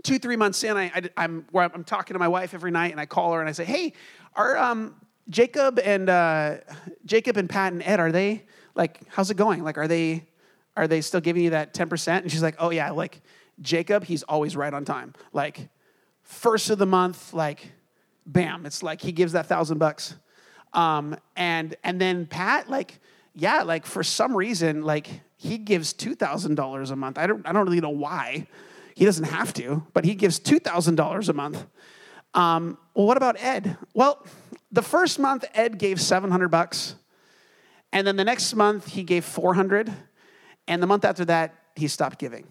Two, 0.03 0.19
three 0.19 0.37
months 0.37 0.65
in, 0.65 0.77
I, 0.77 0.91
I, 1.17 1.25
am 1.25 1.47
where 1.51 1.71
I'm 1.73 1.85
talking 1.85 2.15
to 2.15 2.19
my 2.19 2.29
wife 2.29 2.55
every 2.55 2.71
night, 2.71 2.93
and 2.93 3.01
I 3.01 3.07
call 3.07 3.35
her 3.35 3.41
and 3.41 3.49
I 3.49 3.53
say, 3.53 3.65
"Hey, 3.65 3.93
are 4.35 4.57
um, 4.57 4.97
Jacob 5.29 5.79
and 5.79 6.09
uh, 6.09 6.57
Jacob 7.05 7.37
and 7.37 7.49
Pat 7.49 7.73
and 7.73 7.83
Ed 7.83 8.01
are 8.01 8.11
they 8.11 8.45
like 8.75 9.01
how's 9.09 9.31
it 9.31 9.37
going? 9.37 9.63
Like, 9.63 9.79
are 9.79 9.87
they 9.87 10.27
are 10.77 10.89
they 10.89 11.03
still 11.03 11.21
giving 11.21 11.45
you 11.45 11.51
that 11.51 11.75
10%?" 11.75 12.23
And 12.23 12.33
she's 12.33 12.43
like, 12.43 12.57
"Oh 12.59 12.71
yeah, 12.71 12.91
like 12.91 13.21
Jacob, 13.63 14.05
he's 14.05 14.23
always 14.25 14.57
right 14.57 14.75
on 14.75 14.85
time. 14.85 15.15
Like 15.33 15.69
first 16.23 16.71
of 16.71 16.79
the 16.79 16.87
month, 16.87 17.33
like 17.33 17.73
bam, 18.27 18.67
it's 18.67 18.83
like 18.83 19.01
he 19.01 19.13
gives 19.13 19.33
that 19.33 19.47
thousand 19.47 19.79
bucks. 19.79 20.17
Um, 20.73 21.17
and 21.37 21.77
and 21.85 22.01
then 22.01 22.27
Pat, 22.27 22.69
like, 22.69 22.99
yeah, 23.35 23.63
like 23.63 23.87
for 23.87 24.03
some 24.03 24.37
reason, 24.37 24.83
like 24.83 25.09
he 25.43 25.59
gives 25.59 25.93
$2,000 25.93 26.91
a 26.91 26.97
month. 26.97 27.19
I 27.19 27.27
don't, 27.27 27.45
I 27.45 27.53
don't 27.53 27.65
really 27.65 27.81
know 27.81 27.91
why. 27.91 28.47
He 28.95 29.05
doesn't 29.05 29.25
have 29.25 29.53
to, 29.55 29.85
but 29.93 30.05
he 30.05 30.15
gives 30.15 30.39
$2,000 30.39 31.29
a 31.29 31.33
month. 31.33 31.67
Um, 32.33 32.79
well, 32.95 33.07
what 33.07 33.17
about 33.17 33.37
Ed? 33.41 33.77
Well, 33.93 34.25
the 34.71 34.83
first 34.83 35.19
month, 35.19 35.45
Ed 35.53 35.79
gave 35.79 36.01
700 36.01 36.49
bucks. 36.49 36.95
And 37.93 38.07
then 38.07 38.15
the 38.15 38.25
next 38.25 38.55
month, 38.55 38.87
he 38.87 39.03
gave 39.03 39.25
400. 39.25 39.93
And 40.69 40.81
the 40.81 40.87
month 40.87 41.05
after 41.05 41.25
that, 41.25 41.55
he 41.75 41.89
stopped 41.89 42.19
giving. 42.19 42.47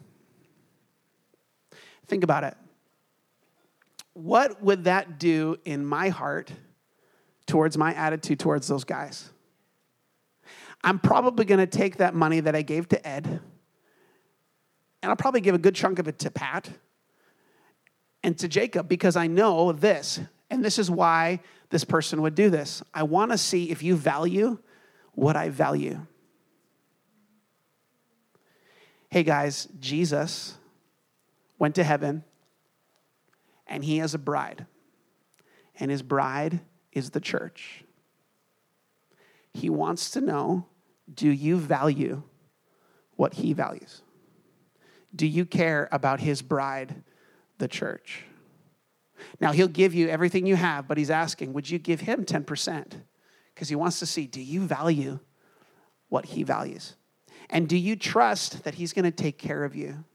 Think 2.07 2.23
about 2.23 2.43
it. 2.43 2.55
What 4.13 4.61
would 4.61 4.85
that 4.85 5.19
do 5.19 5.57
in 5.63 5.85
my 5.85 6.09
heart 6.09 6.51
towards 7.47 7.77
my 7.77 7.93
attitude 7.93 8.39
towards 8.39 8.67
those 8.67 8.83
guys? 8.83 9.29
I'm 10.83 10.99
probably 10.99 11.45
going 11.45 11.59
to 11.59 11.67
take 11.67 11.97
that 11.97 12.13
money 12.13 12.39
that 12.39 12.55
I 12.55 12.63
gave 12.63 12.89
to 12.89 13.07
Ed, 13.07 13.25
and 13.25 13.41
I'll 15.09 15.15
probably 15.15 15.41
give 15.41 15.55
a 15.55 15.59
good 15.59 15.75
chunk 15.75 15.99
of 15.99 16.07
it 16.07 16.19
to 16.19 16.31
Pat 16.31 16.69
and 18.23 18.37
to 18.39 18.47
Jacob 18.47 18.87
because 18.87 19.15
I 19.15 19.27
know 19.27 19.71
this, 19.71 20.19
and 20.49 20.63
this 20.65 20.79
is 20.79 20.89
why 20.89 21.39
this 21.69 21.83
person 21.83 22.21
would 22.23 22.35
do 22.35 22.49
this. 22.49 22.83
I 22.93 23.03
want 23.03 23.31
to 23.31 23.37
see 23.37 23.71
if 23.71 23.83
you 23.83 23.95
value 23.95 24.57
what 25.13 25.35
I 25.35 25.49
value. 25.49 26.05
Hey 29.09 29.23
guys, 29.23 29.67
Jesus 29.79 30.57
went 31.62 31.76
to 31.76 31.84
heaven 31.84 32.24
and 33.67 33.86
he 33.86 34.00
has 34.00 34.15
a 34.15 34.17
bride, 34.17 34.65
and 35.80 35.91
his 35.91 36.02
bride 36.02 36.60
is 36.91 37.12
the 37.12 37.19
church. 37.19 37.84
He 39.54 39.69
wants 39.69 40.10
to 40.12 40.21
know 40.21 40.65
do 41.13 41.30
you 41.30 41.58
value 41.58 42.24
what 43.15 43.36
he 43.36 43.54
values? 43.54 44.02
Do 45.15 45.28
you 45.28 45.45
care 45.45 45.88
about 45.91 46.19
his 46.19 46.41
bride, 46.41 47.04
the 47.60 47.67
church? 47.67 48.24
Now, 49.39 49.52
he'll 49.52 49.67
give 49.67 49.93
you 49.93 50.08
everything 50.08 50.47
you 50.47 50.56
have, 50.56 50.88
but 50.88 50.97
he's 50.97 51.12
asking, 51.12 51.54
would 51.54 51.69
you 51.69 51.78
give 51.78 52.02
him 52.02 52.26
10%? 52.26 52.93
Because 53.54 53.69
he 53.69 53.76
wants 53.76 54.00
to 54.00 54.08
see, 54.08 54.26
do 54.26 54.41
you 54.41 54.62
value 54.62 55.19
what 56.10 56.26
he 56.26 56.41
values? 56.41 56.95
And 57.52 57.69
do 57.69 57.78
you 57.78 57.95
trust 57.95 58.63
that 58.63 58.76
he's 58.76 58.93
going 58.93 59.06
to 59.06 59.12
take 59.12 59.38
care 59.38 59.63
of 59.63 59.76
you? 59.76 60.06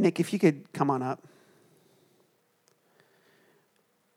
Nick, 0.00 0.18
if 0.18 0.32
you 0.32 0.38
could 0.38 0.72
come 0.72 0.90
on 0.90 1.02
up. 1.02 1.22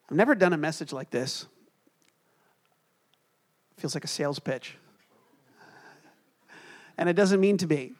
I've 0.09 0.17
never 0.17 0.35
done 0.35 0.53
a 0.53 0.57
message 0.57 0.93
like 0.93 1.09
this. 1.09 1.45
Feels 3.77 3.93
like 3.95 4.03
a 4.03 4.07
sales 4.07 4.39
pitch. 4.39 4.77
And 6.97 7.09
it 7.09 7.13
doesn't 7.13 7.39
mean 7.39 7.57
to 7.57 7.67
be. 7.67 7.93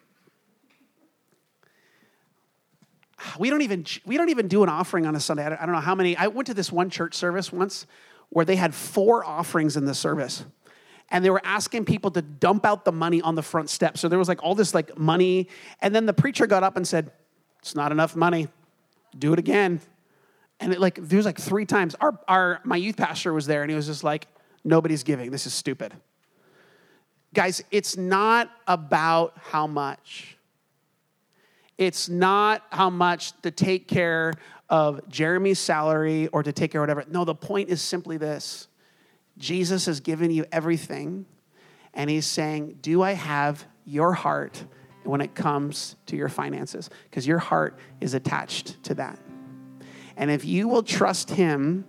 We 3.40 3.50
don't 3.50 3.62
even 3.62 3.86
we 4.06 4.18
don't 4.18 4.30
even 4.30 4.48
do 4.48 4.64
an 4.64 4.70
offering 4.70 5.06
on 5.06 5.16
a 5.16 5.20
Sunday. 5.20 5.46
I 5.46 5.50
don't 5.50 5.72
know 5.72 5.80
how 5.80 5.96
many. 5.96 6.16
I 6.16 6.28
went 6.28 6.48
to 6.48 6.54
this 6.54 6.72
one 6.72 6.90
church 6.90 7.16
service 7.16 7.52
once 7.52 7.88
where 8.30 8.46
they 8.46 8.56
had 8.56 8.76
four 8.76 9.26
offerings 9.26 9.78
in 9.78 9.86
the 9.86 9.96
service 9.96 10.44
and 11.10 11.24
they 11.24 11.30
were 11.30 11.42
asking 11.44 11.86
people 11.86 12.12
to 12.12 12.22
dump 12.22 12.66
out 12.66 12.86
the 12.86 12.92
money 12.92 13.22
on 13.22 13.36
the 13.36 13.42
front 13.42 13.70
step. 13.70 13.98
So 13.98 14.08
there 14.08 14.20
was 14.20 14.28
like 14.28 14.44
all 14.44 14.56
this 14.56 14.74
like 14.74 14.98
money, 14.98 15.48
and 15.80 15.94
then 15.94 16.06
the 16.06 16.14
preacher 16.14 16.48
got 16.48 16.64
up 16.64 16.76
and 16.76 16.88
said, 16.88 17.12
it's 17.64 17.76
not 17.76 17.94
enough 17.94 18.14
money. 18.14 18.50
Do 19.18 19.32
it 19.32 19.40
again. 19.40 19.80
And 20.60 20.74
it 20.74 20.82
like 20.82 21.00
there's 21.02 21.24
like 21.24 21.40
three 21.40 21.66
times. 21.66 21.96
Our, 22.02 22.20
our 22.28 22.60
my 22.66 22.76
youth 22.76 22.98
pastor 22.98 23.32
was 23.32 23.46
there 23.46 23.62
and 23.62 23.72
he 23.72 23.76
was 23.76 23.88
just 23.88 24.04
like, 24.04 24.28
nobody's 24.66 25.04
giving. 25.04 25.32
This 25.32 25.48
is 25.48 25.54
stupid. 25.54 25.94
Guys, 27.34 27.64
it's 27.72 27.96
not 27.96 28.52
about 28.68 29.38
how 29.42 29.66
much. 29.66 30.36
It's 31.78 32.10
not 32.10 32.64
how 32.70 32.90
much 32.90 33.32
to 33.44 33.50
take 33.50 33.88
care 33.88 34.34
of 34.70 35.08
Jeremy's 35.08 35.58
salary 35.58 36.28
or 36.28 36.44
to 36.44 36.52
take 36.52 36.74
care 36.74 36.82
of 36.82 36.90
whatever. 36.90 37.06
No, 37.10 37.24
the 37.24 37.34
point 37.34 37.70
is 37.70 37.82
simply 37.82 38.18
this 38.18 38.68
Jesus 39.38 39.86
has 39.86 40.02
given 40.02 40.32
you 40.32 40.46
everything, 40.52 41.26
and 41.94 42.10
he's 42.10 42.26
saying, 42.26 42.80
Do 42.82 43.02
I 43.02 43.14
have 43.14 43.66
your 43.86 44.12
heart 44.12 44.66
when 45.04 45.22
it 45.22 45.36
comes 45.36 45.96
to 46.08 46.16
your 46.16 46.30
finances 46.30 46.90
because 47.06 47.28
your 47.28 47.40
heart 47.40 47.78
is 48.02 48.14
attached 48.14 48.82
to 48.84 48.94
that. 48.96 49.20
And 50.16 50.30
if 50.30 50.46
you 50.46 50.68
will 50.68 50.84
trust 50.84 51.32
Him 51.32 51.86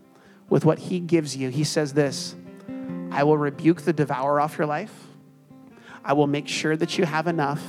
with 0.48 0.64
what 0.64 0.78
He 0.78 1.00
gives 1.00 1.36
you, 1.36 1.48
He 1.50 1.64
says 1.64 1.92
this 1.92 2.34
I 3.10 3.22
will 3.24 3.38
rebuke 3.38 3.82
the 3.82 3.92
devourer 3.92 4.40
off 4.40 4.58
your 4.58 4.66
life. 4.66 4.92
I 6.04 6.12
will 6.12 6.26
make 6.26 6.48
sure 6.48 6.76
that 6.76 6.98
you 6.98 7.04
have 7.04 7.26
enough. 7.26 7.62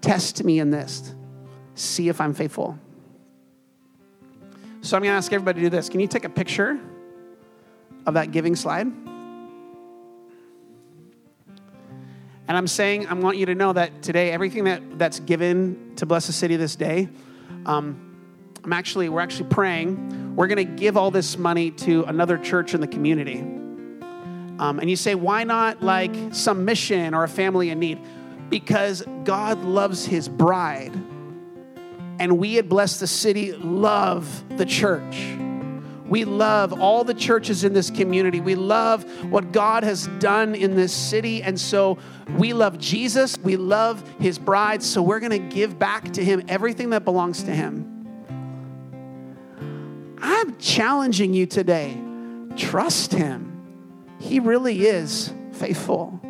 Test 0.00 0.42
me 0.42 0.58
in 0.58 0.70
this. 0.70 1.14
See 1.74 2.08
if 2.08 2.20
I'm 2.20 2.34
faithful. 2.34 2.78
So 4.80 4.96
I'm 4.96 5.02
going 5.02 5.12
to 5.12 5.16
ask 5.16 5.32
everybody 5.32 5.60
to 5.60 5.66
do 5.66 5.70
this. 5.70 5.88
Can 5.88 6.00
you 6.00 6.06
take 6.06 6.24
a 6.24 6.30
picture 6.30 6.78
of 8.06 8.14
that 8.14 8.30
giving 8.30 8.56
slide? 8.56 8.90
And 12.48 12.56
I'm 12.56 12.66
saying, 12.66 13.06
I 13.06 13.12
want 13.12 13.36
you 13.36 13.44
to 13.46 13.54
know 13.54 13.74
that 13.74 14.02
today, 14.02 14.32
everything 14.32 14.64
that, 14.64 14.98
that's 14.98 15.20
given 15.20 15.92
to 15.96 16.06
bless 16.06 16.26
the 16.26 16.32
city 16.32 16.56
this 16.56 16.76
day, 16.76 17.08
um, 17.66 18.04
I'm 18.64 18.72
actually, 18.72 19.10
we're 19.10 19.20
actually 19.20 19.50
praying. 19.50 20.34
We're 20.34 20.46
going 20.46 20.56
to 20.56 20.64
give 20.64 20.96
all 20.96 21.10
this 21.10 21.36
money 21.36 21.70
to 21.72 22.04
another 22.04 22.38
church 22.38 22.72
in 22.72 22.80
the 22.80 22.86
community. 22.86 23.40
Um, 24.58 24.80
and 24.80 24.88
you 24.88 24.96
say, 24.96 25.14
why 25.14 25.44
not 25.44 25.82
like 25.82 26.14
some 26.32 26.64
mission 26.64 27.14
or 27.14 27.22
a 27.22 27.28
family 27.28 27.68
in 27.68 27.78
need? 27.78 28.00
Because 28.48 29.04
God 29.24 29.62
loves 29.64 30.06
his 30.06 30.28
bride. 30.28 30.94
And 32.18 32.38
we 32.38 32.58
at 32.58 32.68
Bless 32.68 32.98
the 32.98 33.06
City 33.06 33.52
love 33.52 34.42
the 34.56 34.64
church. 34.64 35.36
We 36.08 36.24
love 36.24 36.80
all 36.80 37.04
the 37.04 37.14
churches 37.14 37.64
in 37.64 37.74
this 37.74 37.90
community. 37.90 38.40
We 38.40 38.54
love 38.54 39.04
what 39.24 39.52
God 39.52 39.84
has 39.84 40.06
done 40.18 40.54
in 40.54 40.74
this 40.74 40.92
city. 40.92 41.42
And 41.42 41.60
so 41.60 41.98
we 42.36 42.52
love 42.52 42.78
Jesus. 42.78 43.36
We 43.38 43.56
love 43.56 44.02
his 44.18 44.38
bride. 44.38 44.82
So 44.82 45.02
we're 45.02 45.20
going 45.20 45.32
to 45.32 45.54
give 45.54 45.78
back 45.78 46.12
to 46.14 46.24
him 46.24 46.42
everything 46.48 46.90
that 46.90 47.04
belongs 47.04 47.42
to 47.44 47.54
him. 47.54 47.94
I'm 50.20 50.56
challenging 50.58 51.34
you 51.34 51.46
today. 51.46 51.96
Trust 52.56 53.12
him. 53.12 54.16
He 54.18 54.40
really 54.40 54.86
is 54.86 55.32
faithful. 55.52 56.20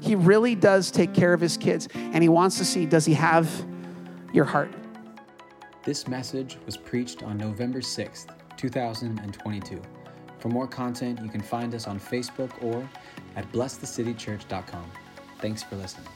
He 0.00 0.14
really 0.14 0.54
does 0.54 0.90
take 0.90 1.12
care 1.12 1.32
of 1.32 1.40
his 1.40 1.56
kids. 1.56 1.88
And 1.94 2.22
he 2.22 2.28
wants 2.28 2.58
to 2.58 2.64
see 2.64 2.86
does 2.86 3.04
he 3.04 3.14
have 3.14 3.50
your 4.32 4.44
heart? 4.44 4.72
This 5.82 6.08
message 6.08 6.58
was 6.66 6.76
preached 6.76 7.22
on 7.22 7.36
November 7.38 7.80
6th, 7.80 8.26
2022. 8.56 9.80
For 10.38 10.48
more 10.48 10.66
content, 10.66 11.20
you 11.22 11.28
can 11.28 11.40
find 11.40 11.74
us 11.74 11.86
on 11.86 11.98
Facebook 11.98 12.62
or 12.62 12.88
at 13.36 13.50
blessthecitychurch.com. 13.52 14.90
Thanks 15.38 15.62
for 15.62 15.76
listening. 15.76 16.15